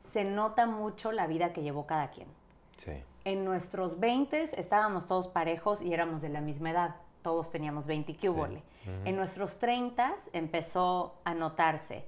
se 0.00 0.24
nota 0.24 0.66
mucho 0.66 1.12
la 1.12 1.26
vida 1.26 1.52
que 1.52 1.62
llevó 1.62 1.86
cada 1.86 2.10
quien. 2.10 2.28
Sí. 2.76 2.92
En 3.24 3.44
nuestros 3.44 4.00
20 4.00 4.42
estábamos 4.58 5.06
todos 5.06 5.28
parejos 5.28 5.82
y 5.82 5.92
éramos 5.92 6.22
de 6.22 6.30
la 6.30 6.40
misma 6.40 6.70
edad. 6.70 6.96
Todos 7.22 7.50
teníamos 7.50 7.86
20 7.86 8.16
cúbole. 8.16 8.62
En 9.04 9.16
nuestros 9.16 9.58
30 9.58 10.16
empezó 10.32 11.16
a 11.24 11.34
notarse. 11.34 12.06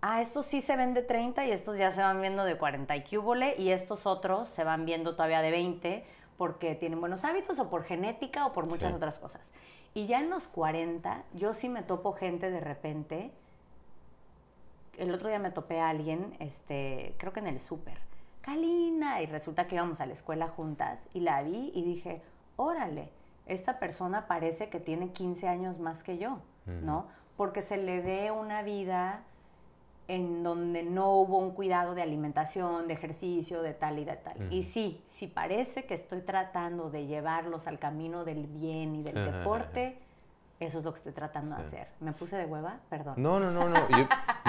Ah, 0.00 0.20
estos 0.20 0.46
sí 0.46 0.60
se 0.60 0.76
ven 0.76 0.94
de 0.94 1.02
30 1.02 1.46
y 1.46 1.50
estos 1.50 1.78
ya 1.78 1.90
se 1.90 2.00
van 2.00 2.20
viendo 2.20 2.44
de 2.44 2.56
40 2.56 2.96
y 2.96 3.04
cúbole 3.04 3.56
y 3.58 3.70
estos 3.70 4.06
otros 4.06 4.48
se 4.48 4.64
van 4.64 4.84
viendo 4.84 5.14
todavía 5.16 5.42
de 5.42 5.50
20 5.50 6.04
porque 6.36 6.74
tienen 6.74 7.00
buenos 7.00 7.24
hábitos 7.24 7.58
o 7.58 7.70
por 7.70 7.84
genética 7.84 8.46
o 8.46 8.52
por 8.52 8.66
muchas 8.66 8.94
otras 8.94 9.18
cosas. 9.18 9.52
Y 9.94 10.06
ya 10.06 10.20
en 10.20 10.30
los 10.30 10.48
40, 10.48 11.24
yo 11.34 11.54
sí 11.54 11.68
me 11.68 11.82
topo 11.82 12.12
gente 12.12 12.50
de 12.50 12.60
repente. 12.60 13.30
El 14.98 15.12
otro 15.14 15.28
día 15.28 15.38
me 15.38 15.50
topé 15.50 15.80
a 15.80 15.88
alguien, 15.88 16.36
este, 16.40 17.14
creo 17.18 17.32
que 17.32 17.40
en 17.40 17.48
el 17.48 17.58
súper, 17.58 17.98
Kalina, 18.42 19.22
y 19.22 19.26
resulta 19.26 19.66
que 19.66 19.76
íbamos 19.76 20.00
a 20.00 20.06
la 20.06 20.12
escuela 20.12 20.48
juntas 20.48 21.08
y 21.14 21.20
la 21.20 21.42
vi 21.42 21.72
y 21.74 21.82
dije, 21.82 22.22
órale, 22.56 23.10
esta 23.46 23.78
persona 23.78 24.26
parece 24.26 24.68
que 24.68 24.80
tiene 24.80 25.10
15 25.10 25.48
años 25.48 25.78
más 25.78 26.02
que 26.02 26.18
yo, 26.18 26.38
¿no? 26.66 27.06
Porque 27.36 27.62
se 27.62 27.76
le 27.76 28.00
ve 28.00 28.30
una 28.30 28.62
vida 28.62 29.22
en 30.06 30.42
donde 30.42 30.82
no 30.82 31.12
hubo 31.12 31.38
un 31.38 31.52
cuidado 31.52 31.94
de 31.94 32.02
alimentación, 32.02 32.88
de 32.88 32.94
ejercicio, 32.94 33.62
de 33.62 33.72
tal 33.72 33.98
y 33.98 34.04
de 34.04 34.16
tal. 34.16 34.52
Y 34.52 34.62
sí, 34.64 35.00
si 35.04 35.26
parece 35.26 35.84
que 35.84 35.94
estoy 35.94 36.20
tratando 36.20 36.90
de 36.90 37.06
llevarlos 37.06 37.66
al 37.66 37.78
camino 37.78 38.24
del 38.24 38.46
bien 38.46 38.96
y 38.96 39.02
del 39.02 39.24
deporte, 39.24 39.98
eso 40.60 40.78
es 40.78 40.84
lo 40.84 40.92
que 40.92 40.98
estoy 40.98 41.12
tratando 41.12 41.56
de 41.56 41.62
hacer. 41.62 41.88
¿Me 42.00 42.12
puse 42.12 42.36
de 42.36 42.44
hueva? 42.44 42.80
Perdón. 42.90 43.14
No, 43.16 43.40
no, 43.40 43.50
no, 43.50 43.68
no. 43.68 43.88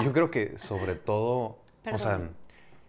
Yo, 0.02 0.12
creo 0.12 0.30
que 0.30 0.58
sobre 0.58 0.94
todo, 0.94 1.56
o 1.90 1.98
sea, 1.98 2.20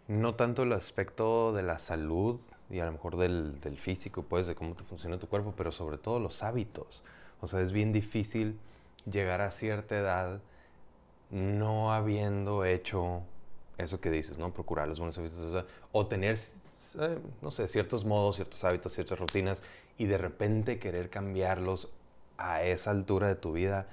no 0.08 0.36
tanto 0.36 0.64
el 0.64 0.74
aspecto 0.74 1.54
de 1.54 1.64
la 1.64 1.80
salud 1.80 2.40
y 2.70 2.80
a 2.80 2.86
lo 2.86 2.92
mejor 2.92 3.16
del, 3.16 3.62
del 3.62 3.78
físico, 3.78 4.24
pues, 4.24 4.46
de 4.46 4.56
cómo 4.56 4.76
te 4.76 4.84
funciona 4.84 5.18
tu 5.18 5.28
cuerpo, 5.28 5.54
pero 5.56 5.72
sobre 5.72 5.98
todo 5.98 6.20
los 6.20 6.44
hábitos. 6.44 7.04
O 7.40 7.48
sea, 7.48 7.62
es 7.62 7.72
bien 7.72 7.94
difícil 7.94 8.60
llegar 9.10 9.40
a 9.40 9.52
cierta 9.52 9.98
edad 9.98 10.42
no 11.30 11.94
habiendo 11.94 12.66
hecho 12.66 13.22
eso 13.78 14.00
que 14.00 14.10
dices, 14.10 14.38
¿no? 14.38 14.54
Procurar 14.54 14.88
los 14.88 15.00
buenos 15.00 15.18
hábitos, 15.18 15.64
o 15.92 16.08
tener, 16.08 16.36
eh, 17.00 17.20
no 17.42 17.52
sé, 17.52 17.68
ciertos 17.68 18.06
modos, 18.06 18.38
ciertos 18.38 18.64
hábitos, 18.64 18.94
ciertas 18.94 19.20
rutinas, 19.20 19.64
y 19.98 20.06
de 20.06 20.18
repente 20.18 20.80
querer 20.80 21.10
cambiarlos 21.10 21.90
a 22.38 22.64
esa 22.64 22.92
altura 22.92 23.28
de 23.28 23.36
tu 23.36 23.54
vida, 23.54 23.88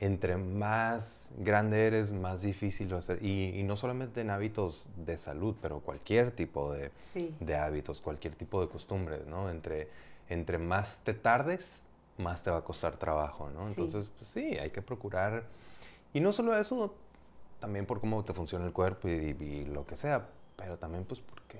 entre 0.00 0.36
más 0.36 1.28
grande 1.38 1.86
eres, 1.88 2.12
más 2.12 2.42
difícil 2.42 2.92
a 2.94 3.02
ser. 3.02 3.22
Y, 3.24 3.58
y 3.58 3.62
no 3.64 3.76
solamente 3.76 4.20
en 4.20 4.30
hábitos 4.30 4.86
de 4.96 5.18
salud, 5.18 5.56
pero 5.60 5.80
cualquier 5.80 6.30
tipo 6.30 6.72
de, 6.72 6.92
Sí. 7.00 7.34
de 7.40 7.56
hábitos, 7.56 8.00
cualquier 8.00 8.34
tipo 8.36 8.60
de 8.60 8.68
costumbre, 8.68 9.20
¿no? 9.26 9.50
Entre, 9.50 9.88
entre 10.28 10.58
más 10.58 11.00
te 11.02 11.14
tardes, 11.14 11.82
más 12.16 12.42
te 12.44 12.50
va 12.50 12.58
a 12.58 12.64
costar 12.64 12.96
trabajo, 12.96 13.50
¿no? 13.50 13.62
Sí. 13.62 13.68
Entonces, 13.70 14.10
pues 14.16 14.30
sí, 14.30 14.56
hay 14.58 14.70
que 14.70 14.82
procurar. 14.82 15.44
Y 16.12 16.20
no 16.20 16.32
solo 16.32 16.56
eso, 16.56 16.94
también 17.60 17.86
por 17.86 18.00
cómo 18.00 18.24
te 18.24 18.32
funciona 18.34 18.64
el 18.64 18.72
cuerpo 18.72 19.08
y, 19.08 19.12
y 19.38 19.64
lo 19.66 19.86
que 19.86 19.96
sea, 19.96 20.28
pero 20.56 20.78
también 20.78 21.04
pues 21.04 21.20
porque 21.20 21.58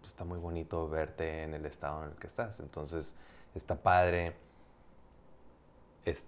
pues, 0.00 0.12
está 0.12 0.24
muy 0.24 0.38
bonito 0.38 0.88
verte 0.88 1.42
en 1.44 1.54
el 1.54 1.66
estado 1.66 2.04
en 2.04 2.10
el 2.10 2.16
que 2.16 2.26
estás. 2.26 2.60
Entonces, 2.60 3.14
está 3.54 3.76
padre 3.82 4.34
es- 6.04 6.24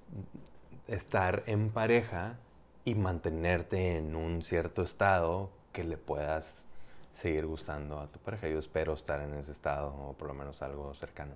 estar 0.87 1.43
en 1.47 1.71
pareja 1.71 2.37
y 2.85 2.95
mantenerte 2.95 3.97
en 3.99 4.15
un 4.15 4.43
cierto 4.43 4.83
estado 4.83 5.51
que 5.73 5.85
le 5.85 5.97
puedas 5.97 6.67
seguir 7.15 7.47
gustando 7.47 7.99
a 7.99 8.07
tu 8.07 8.19
pareja. 8.21 8.49
Yo 8.49 8.59
espero 8.59 8.93
estar 8.95 9.21
en 9.21 9.35
ese 9.35 9.53
estado 9.53 9.89
o 9.95 10.13
por 10.13 10.29
lo 10.29 10.35
menos 10.35 10.63
algo 10.63 10.95
cercano. 10.95 11.33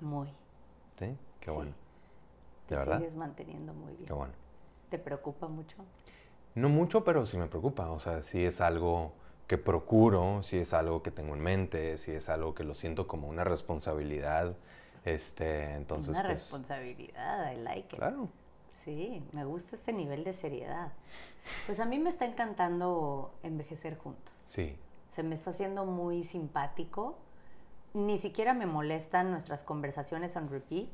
Muy. 0.00 0.28
¿Sí? 0.98 1.16
Qué 1.40 1.50
Sí. 1.50 1.56
bueno. 1.56 1.72
Te 2.68 2.76
sigues 2.84 3.16
manteniendo 3.16 3.72
muy 3.72 3.92
bien. 3.94 4.06
Qué 4.06 4.12
bueno. 4.12 4.32
¿Te 4.88 4.98
preocupa 4.98 5.48
mucho? 5.48 5.76
No 6.54 6.68
mucho, 6.68 7.04
pero 7.04 7.26
sí 7.26 7.38
me 7.38 7.46
preocupa. 7.46 7.90
O 7.90 8.00
sea, 8.00 8.22
si 8.22 8.44
es 8.44 8.60
algo 8.60 9.12
que 9.46 9.58
procuro, 9.58 10.42
si 10.42 10.58
es 10.58 10.74
algo 10.74 11.02
que 11.02 11.10
tengo 11.10 11.34
en 11.34 11.40
mente, 11.40 11.96
si 11.96 12.12
es 12.12 12.28
algo 12.28 12.54
que 12.54 12.64
lo 12.64 12.74
siento 12.74 13.06
como 13.06 13.28
una 13.28 13.44
responsabilidad, 13.44 14.54
este, 15.04 15.74
entonces 15.74 16.10
Una 16.10 16.22
pues, 16.22 16.40
responsabilidad, 16.40 17.52
I 17.52 17.56
like 17.56 17.94
it. 17.94 17.98
Claro. 17.98 18.28
Sí, 18.84 19.22
me 19.32 19.44
gusta 19.44 19.76
este 19.76 19.92
nivel 19.92 20.24
de 20.24 20.32
seriedad. 20.32 20.92
Pues 21.66 21.80
a 21.80 21.84
mí 21.84 21.98
me 21.98 22.10
está 22.10 22.26
encantando 22.26 23.34
envejecer 23.42 23.96
juntos. 23.96 24.32
Sí. 24.34 24.76
Se 25.10 25.22
me 25.22 25.34
está 25.34 25.50
haciendo 25.50 25.84
muy 25.84 26.24
simpático. 26.24 27.18
Ni 27.94 28.18
siquiera 28.18 28.54
me 28.54 28.66
molestan 28.66 29.30
nuestras 29.30 29.62
conversaciones 29.62 30.36
on 30.36 30.48
repeat. 30.48 30.90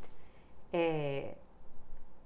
Eh, 0.72 1.36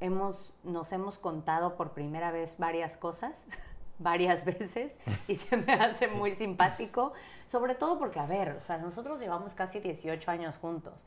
hemos, 0.00 0.52
nos 0.64 0.92
hemos 0.92 1.18
contado 1.18 1.76
por 1.76 1.92
primera 1.92 2.30
vez 2.30 2.56
varias 2.58 2.96
cosas, 2.96 3.48
varias 3.98 4.44
veces, 4.44 4.98
y 5.26 5.34
se 5.34 5.56
me 5.56 5.72
hace 5.72 6.08
muy 6.08 6.34
simpático. 6.34 7.12
Sobre 7.46 7.74
todo 7.74 7.98
porque, 7.98 8.20
a 8.20 8.26
ver, 8.26 8.50
o 8.50 8.60
sea, 8.60 8.78
nosotros 8.78 9.20
llevamos 9.20 9.54
casi 9.54 9.80
18 9.80 10.30
años 10.30 10.56
juntos. 10.58 11.04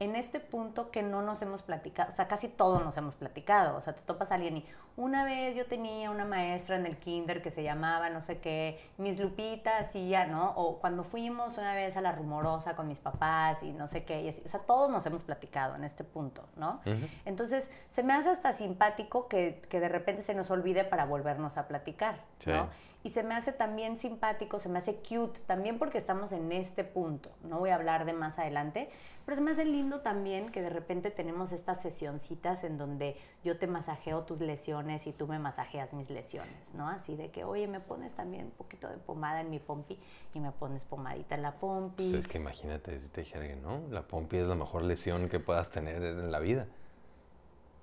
En 0.00 0.14
este 0.16 0.38
punto 0.40 0.90
que 0.90 1.02
no 1.02 1.22
nos 1.22 1.42
hemos 1.42 1.62
platicado, 1.62 2.10
o 2.12 2.14
sea, 2.14 2.28
casi 2.28 2.48
todos 2.48 2.84
nos 2.84 2.96
hemos 2.96 3.16
platicado. 3.16 3.76
O 3.76 3.80
sea, 3.80 3.94
te 3.94 4.02
topas 4.02 4.30
a 4.30 4.36
alguien 4.36 4.58
y 4.58 4.66
una 4.96 5.24
vez 5.24 5.56
yo 5.56 5.66
tenía 5.66 6.10
una 6.10 6.24
maestra 6.24 6.76
en 6.76 6.86
el 6.86 6.96
kinder 6.98 7.42
que 7.42 7.50
se 7.50 7.62
llamaba 7.62 8.08
no 8.10 8.20
sé 8.20 8.38
qué, 8.38 8.80
Miss 8.96 9.18
Lupita 9.18 9.78
hacía, 9.78 10.26
¿no? 10.26 10.52
O 10.56 10.78
cuando 10.78 11.04
fuimos 11.04 11.58
una 11.58 11.74
vez 11.74 11.96
a 11.96 12.00
la 12.00 12.12
rumorosa 12.12 12.76
con 12.76 12.86
mis 12.88 13.00
papás 13.00 13.62
y 13.62 13.72
no 13.72 13.88
sé 13.88 14.04
qué, 14.04 14.22
y 14.22 14.28
así. 14.28 14.42
O 14.44 14.48
sea, 14.48 14.60
todos 14.60 14.88
nos 14.90 15.04
hemos 15.06 15.24
platicado 15.24 15.74
en 15.74 15.84
este 15.84 16.04
punto, 16.04 16.44
¿no? 16.56 16.80
Entonces, 17.24 17.70
se 17.88 18.02
me 18.02 18.12
hace 18.12 18.30
hasta 18.30 18.52
simpático 18.52 19.28
que, 19.28 19.60
que 19.68 19.80
de 19.80 19.88
repente 19.88 20.22
se 20.22 20.34
nos 20.34 20.50
olvide 20.50 20.84
para 20.84 21.04
volvernos 21.06 21.56
a 21.56 21.66
platicar, 21.68 22.20
Sí. 22.38 22.50
¿no? 22.50 22.68
Y 23.04 23.10
se 23.10 23.22
me 23.22 23.34
hace 23.34 23.52
también 23.52 23.96
simpático, 23.96 24.58
se 24.58 24.68
me 24.68 24.78
hace 24.78 24.96
cute, 24.96 25.40
también 25.46 25.78
porque 25.78 25.98
estamos 25.98 26.32
en 26.32 26.50
este 26.50 26.82
punto. 26.82 27.30
No 27.44 27.60
voy 27.60 27.70
a 27.70 27.76
hablar 27.76 28.04
de 28.04 28.12
más 28.12 28.38
adelante, 28.38 28.90
pero 29.24 29.36
se 29.36 29.42
me 29.42 29.52
hace 29.52 29.64
lindo 29.64 30.00
también 30.00 30.50
que 30.50 30.62
de 30.62 30.70
repente 30.70 31.10
tenemos 31.10 31.52
estas 31.52 31.80
sesioncitas 31.80 32.64
en 32.64 32.76
donde 32.76 33.16
yo 33.44 33.58
te 33.58 33.66
masajeo 33.66 34.24
tus 34.24 34.40
lesiones 34.40 35.06
y 35.06 35.12
tú 35.12 35.28
me 35.28 35.38
masajeas 35.38 35.92
mis 35.94 36.10
lesiones, 36.10 36.74
¿no? 36.74 36.88
Así 36.88 37.14
de 37.14 37.30
que, 37.30 37.44
oye, 37.44 37.68
me 37.68 37.78
pones 37.78 38.12
también 38.14 38.46
un 38.46 38.50
poquito 38.52 38.88
de 38.88 38.96
pomada 38.96 39.42
en 39.42 39.50
mi 39.50 39.60
pompi 39.60 39.98
y 40.34 40.40
me 40.40 40.50
pones 40.50 40.84
pomadita 40.84 41.36
en 41.36 41.42
la 41.42 41.52
pompi. 41.52 42.10
Pues 42.10 42.24
es 42.24 42.26
que 42.26 42.38
imagínate 42.38 42.98
si 42.98 43.10
te 43.10 43.20
dijera 43.20 43.46
que 43.46 43.56
no, 43.56 43.82
la 43.90 44.02
pompi 44.02 44.38
es 44.38 44.48
la 44.48 44.54
mejor 44.56 44.82
lesión 44.82 45.28
que 45.28 45.38
puedas 45.38 45.70
tener 45.70 46.02
en 46.02 46.32
la 46.32 46.40
vida. 46.40 46.66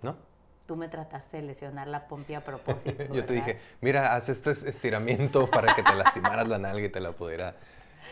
¿No? 0.02 0.35
Tú 0.66 0.76
me 0.76 0.88
trataste 0.88 1.38
de 1.38 1.44
lesionar 1.44 1.88
la 1.88 2.08
pompi 2.08 2.34
a 2.34 2.42
propósito. 2.42 3.04
Yo 3.14 3.26
te 3.26 3.34
dije, 3.34 3.60
mira, 3.82 4.16
haz 4.16 4.30
este 4.30 4.52
estiramiento 4.52 5.50
para 5.50 5.74
que 5.76 5.84
te 5.84 5.94
lastimaras 5.94 6.48
la 6.48 6.58
nalga 6.58 6.86
y 6.86 6.90
te 6.90 7.00
la 7.00 7.12
pudiera 7.12 7.56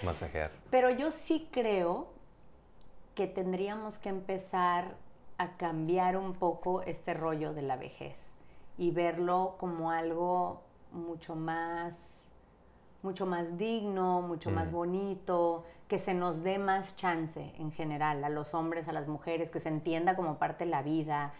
masajear. 0.04 0.52
Pero 0.70 0.89
yo 0.89 1.12
sí 1.12 1.48
creo 1.52 2.08
que 3.16 3.28
tendríamos 3.28 4.00
que 4.00 4.10
empezar 4.10 4.96
a 5.38 5.56
cambiar 5.58 6.18
un 6.18 6.34
poco 6.34 6.82
este 6.84 7.13
rollo 7.13 7.54
de 7.54 7.62
la 7.62 7.76
vejez 7.76 8.36
y 8.78 8.92
verlo 8.92 9.56
como 9.60 9.92
algo 9.92 10.63
mucho 10.92 11.36
más 11.36 12.24
mucho 13.04 13.26
más 13.26 13.58
digno, 13.58 14.22
mucho 14.22 14.50
más 14.50 14.72
bonito, 14.72 15.66
que 15.89 15.98
se 15.98 16.13
nos 16.13 16.42
dé 16.42 16.58
más 16.58 16.96
chance 16.96 17.54
en 17.58 17.72
general 17.72 18.24
a 18.24 18.30
los 18.30 18.54
hombres, 18.54 18.88
a 18.88 18.94
las 18.94 19.10
mujeres, 19.10 19.52
que 19.52 19.60
se 19.60 19.68
entienda 19.68 20.16
como 20.16 20.39
parte 20.39 20.63
de 20.63 20.72
la 20.72 20.82
vida. 20.82 21.34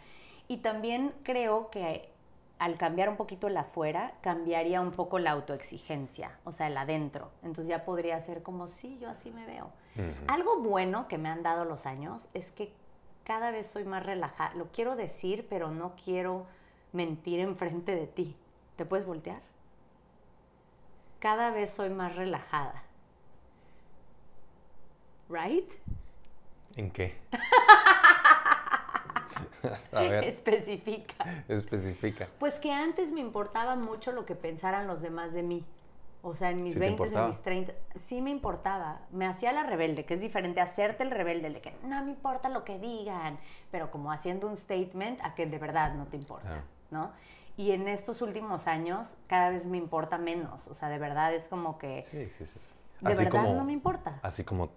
Y 0.47 0.58
también 0.58 1.13
creo 1.23 1.69
que 1.69 2.13
al 2.60 2.77
cambiar 2.77 3.10
un 3.10 3.17
poquito 3.17 3.47
el 3.47 3.58
afuera, 3.58 4.13
cambiaría 4.21 4.79
un 4.79 4.91
poco 4.91 5.19
la 5.19 5.32
autoexigencia, 5.32 6.38
o 6.45 6.53
sea, 6.53 6.67
el 6.67 6.77
adentro. 6.77 7.29
Entonces 7.41 7.67
ya 7.67 7.84
podría 7.84 8.19
ser 8.21 8.41
como, 8.41 8.67
sí, 8.67 8.97
yo 9.01 9.10
así 9.10 9.32
me 9.32 9.45
veo. 9.45 9.69
Algo 10.27 10.60
bueno 10.60 11.08
que 11.10 11.17
me 11.17 11.27
han 11.29 11.43
dado 11.43 11.65
los 11.65 11.86
años 11.86 12.29
es 12.34 12.51
que 12.51 12.71
cada 13.25 13.51
vez 13.51 13.67
soy 13.67 13.84
más 13.84 14.06
relajada. 14.06 14.53
Lo 14.56 14.71
quiero 14.71 14.95
decir, 14.95 15.45
pero 15.49 15.71
no 15.71 15.93
quiero 16.03 16.45
mentir 16.93 17.41
enfrente 17.41 17.95
de 17.95 18.08
ti. 18.08 18.36
¿Te 18.77 18.86
puedes 18.86 19.06
voltear? 19.06 19.41
Cada 21.19 21.51
vez 21.51 21.69
soy 21.69 21.89
más 21.89 22.15
relajada. 22.15 22.84
¿Right? 25.29 25.69
¿En 26.75 26.91
qué? 26.91 27.17
A 29.93 29.99
ver, 30.02 30.23
Especifica. 30.26 31.26
especifica. 31.47 32.28
Pues 32.39 32.56
que 32.56 32.71
antes 32.71 33.12
me 33.12 33.21
importaba 33.21 33.76
mucho 33.76 34.12
lo 34.12 34.26
que 34.26 34.36
pensaran 34.36 34.88
los 34.88 35.02
demás 35.02 35.34
de 35.34 35.43
mí. 35.43 35.65
O 36.26 36.36
sea, 36.36 36.52
en 36.52 36.63
mis 36.63 36.73
¿Sí 36.73 36.80
te 36.80 36.86
20, 36.86 37.04
en 37.17 37.28
mis 37.28 37.41
30, 37.41 37.73
sí 37.95 38.21
me 38.21 38.30
importaba. 38.30 39.02
Me 39.12 39.26
hacía 39.28 39.52
la 39.52 39.63
rebelde, 39.63 40.06
que 40.06 40.13
es 40.13 40.21
diferente 40.21 40.62
a 40.62 40.63
hacerte 40.63 41.04
el 41.04 41.12
rebelde, 41.12 41.47
el 41.47 41.54
de 41.56 41.62
que 41.62 41.76
no 41.84 42.02
me 42.06 42.12
importa 42.12 42.47
lo 42.47 42.63
que 42.63 42.80
digan, 42.80 43.38
pero 43.71 43.91
como 43.91 44.10
haciendo 44.12 44.47
un 44.47 44.56
statement 44.56 45.19
a 45.21 45.36
que 45.36 45.45
de 45.47 45.58
verdad 45.60 45.93
no 45.95 46.06
te 46.06 46.15
importa, 46.15 46.47
Claro. 46.47 46.63
¿no? 46.91 47.12
Y 47.58 47.71
en 47.71 47.88
estos 47.89 48.21
últimos 48.21 48.67
años 48.67 49.17
cada 49.28 49.49
vez 49.49 49.65
me 49.65 49.78
importa 49.78 50.17
menos. 50.17 50.67
O 50.69 50.73
sea, 50.73 50.88
de 50.88 50.97
verdad 50.97 51.34
es 51.34 51.49
como 51.49 51.78
que 51.78 52.04
Sí, 52.04 52.28
sí, 52.30 52.45
sí. 52.45 52.60
de 53.02 53.10
verdad 53.15 53.30
como, 53.30 53.54
no 53.54 53.65
me 53.65 53.73
importa. 53.73 54.17
así 54.23 54.45
como 54.45 54.69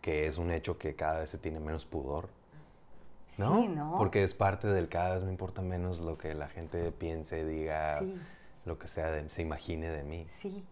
que 0.00 0.26
es 0.26 0.36
un 0.36 0.50
hecho 0.50 0.78
que 0.78 0.96
cada 0.96 1.20
vez 1.20 1.30
se 1.30 1.38
tiene 1.38 1.60
menos 1.60 1.86
pudor. 1.86 2.28
¿No? 3.40 3.60
Sí, 3.60 3.68
¿no? 3.68 3.96
Porque 3.98 4.22
es 4.22 4.34
parte 4.34 4.68
del 4.68 4.88
cada 4.88 5.14
vez 5.16 5.24
me 5.24 5.30
importa 5.30 5.62
menos 5.62 5.98
lo 6.00 6.16
que 6.18 6.34
la 6.34 6.48
gente 6.48 6.92
piense, 6.92 7.44
diga, 7.44 7.98
Sí. 7.98 8.14
lo 8.64 8.78
que 8.78 8.86
sea, 8.88 9.10
de- 9.10 9.28
se 9.30 9.42
imagine 9.42 9.90
de 9.90 10.04
mí. 10.04 10.26
Sí. 10.30 10.64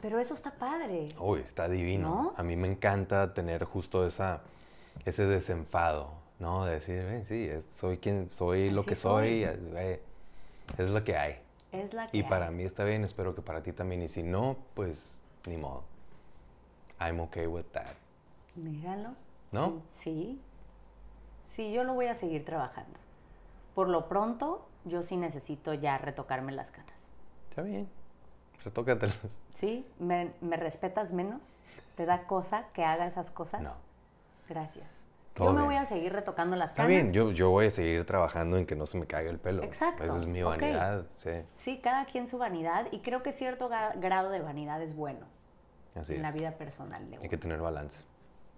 Pero 0.00 0.18
eso 0.18 0.34
está 0.34 0.52
padre. 0.52 1.06
Uy, 1.18 1.40
está 1.40 1.68
divino. 1.68 2.08
¿No? 2.08 2.34
A 2.36 2.42
mí 2.42 2.56
me 2.56 2.68
encanta 2.68 3.34
tener 3.34 3.64
justo 3.64 4.06
esa, 4.06 4.42
ese 5.04 5.26
desenfado, 5.26 6.10
¿no? 6.38 6.64
De 6.64 6.74
decir, 6.74 6.96
"Eh, 6.98 7.24
sí, 7.24 7.44
es- 7.48 7.66
soy 7.74 7.98
quien 7.98 8.28
soy, 8.30 8.70
lo 8.70 8.84
que 8.84 8.94
soy, 8.94 9.44
soy. 9.44 9.56
eh, 9.76 10.00
es 10.78 10.88
lo 10.90 11.02
que 11.02 11.16
hay. 11.16 11.36
Es 11.72 11.92
la 11.92 12.06
que 12.08 12.16
Y 12.18 12.22
para 12.22 12.50
mí 12.50 12.62
está 12.62 12.84
bien, 12.84 13.04
espero 13.04 13.34
que 13.34 13.42
para 13.42 13.62
ti 13.62 13.72
también. 13.72 14.02
Y 14.02 14.08
si 14.08 14.22
no, 14.22 14.56
pues 14.74 15.18
ni 15.46 15.56
modo. 15.56 15.82
I'm 17.00 17.20
okay 17.20 17.46
with 17.46 17.64
that. 17.72 17.92
Míralo. 18.54 19.10
¿No? 19.52 19.82
Sí. 19.90 20.40
Sí, 21.46 21.72
yo 21.72 21.84
lo 21.84 21.94
voy 21.94 22.06
a 22.06 22.14
seguir 22.14 22.44
trabajando. 22.44 22.98
Por 23.74 23.88
lo 23.88 24.08
pronto, 24.08 24.66
yo 24.84 25.02
sí 25.02 25.16
necesito 25.16 25.72
ya 25.74 25.96
retocarme 25.96 26.52
las 26.52 26.70
canas. 26.70 27.10
Está 27.48 27.62
bien. 27.62 27.88
Retócatelas. 28.64 29.40
¿Sí? 29.50 29.86
¿Me, 29.98 30.32
me 30.40 30.56
respetas 30.56 31.12
menos? 31.12 31.60
¿Te 31.94 32.04
da 32.04 32.24
cosa 32.26 32.64
que 32.72 32.84
haga 32.84 33.06
esas 33.06 33.30
cosas? 33.30 33.62
No. 33.62 33.74
Gracias. 34.48 34.86
Todo 35.34 35.48
yo 35.48 35.52
me 35.52 35.60
bien. 35.60 35.66
voy 35.66 35.76
a 35.76 35.84
seguir 35.84 36.12
retocando 36.12 36.56
las 36.56 36.70
Está 36.70 36.82
canas. 36.84 36.88
bien, 36.88 37.12
yo, 37.12 37.30
yo 37.30 37.50
voy 37.50 37.66
a 37.66 37.70
seguir 37.70 38.04
trabajando 38.06 38.56
en 38.56 38.66
que 38.66 38.74
no 38.74 38.86
se 38.86 38.98
me 38.98 39.06
caiga 39.06 39.30
el 39.30 39.38
pelo. 39.38 39.62
Exacto, 39.62 40.02
Esa 40.02 40.16
es 40.16 40.26
mi 40.26 40.42
vanidad, 40.42 41.06
sí. 41.12 41.30
Sí, 41.54 41.78
cada 41.82 42.06
quien 42.06 42.26
su 42.26 42.38
vanidad 42.38 42.86
y 42.90 43.00
creo 43.00 43.22
que 43.22 43.32
cierto 43.32 43.68
gra- 43.70 43.92
grado 44.00 44.30
de 44.30 44.40
vanidad 44.40 44.80
es 44.82 44.96
bueno 44.96 45.26
Así 45.94 46.14
en 46.14 46.22
la 46.22 46.30
es. 46.30 46.34
vida 46.36 46.52
personal 46.52 47.08
de 47.10 47.18
Hay 47.18 47.28
que 47.28 47.36
tener 47.36 47.60
balance. 47.60 48.04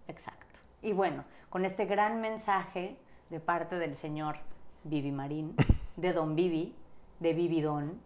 Exacto. 0.07 0.47
Y 0.83 0.93
bueno, 0.93 1.25
con 1.51 1.65
este 1.65 1.87
gran 1.87 2.21
mensaje 2.21 2.97
de 3.31 3.41
parte 3.41 3.77
del 3.79 3.97
señor 3.97 4.37
Vivi 4.85 5.13
Marín, 5.13 5.55
de 5.97 6.13
Don 6.13 6.37
Vivi, 6.37 6.75
de 7.21 7.35
Vivi 7.35 7.61
Don, 7.61 8.01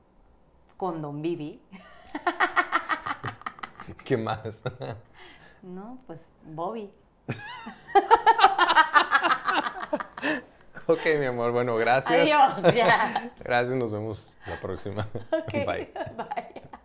con 0.77 1.03
Don 1.03 1.23
Vivi. 1.23 1.61
¿Qué 4.05 4.17
más? 4.17 4.63
No, 5.63 5.99
pues 6.09 6.21
Bobby. 6.43 6.93
ok, 10.89 11.01
mi 11.21 11.27
amor, 11.27 11.53
bueno, 11.53 11.77
gracias. 11.77 12.21
Adiós, 12.21 12.75
ya. 12.75 13.31
Gracias, 13.39 13.77
nos 13.77 13.93
vemos 13.93 14.35
la 14.45 14.57
próxima. 14.57 15.07
Bye. 15.53 15.93
Bye. 16.17 16.82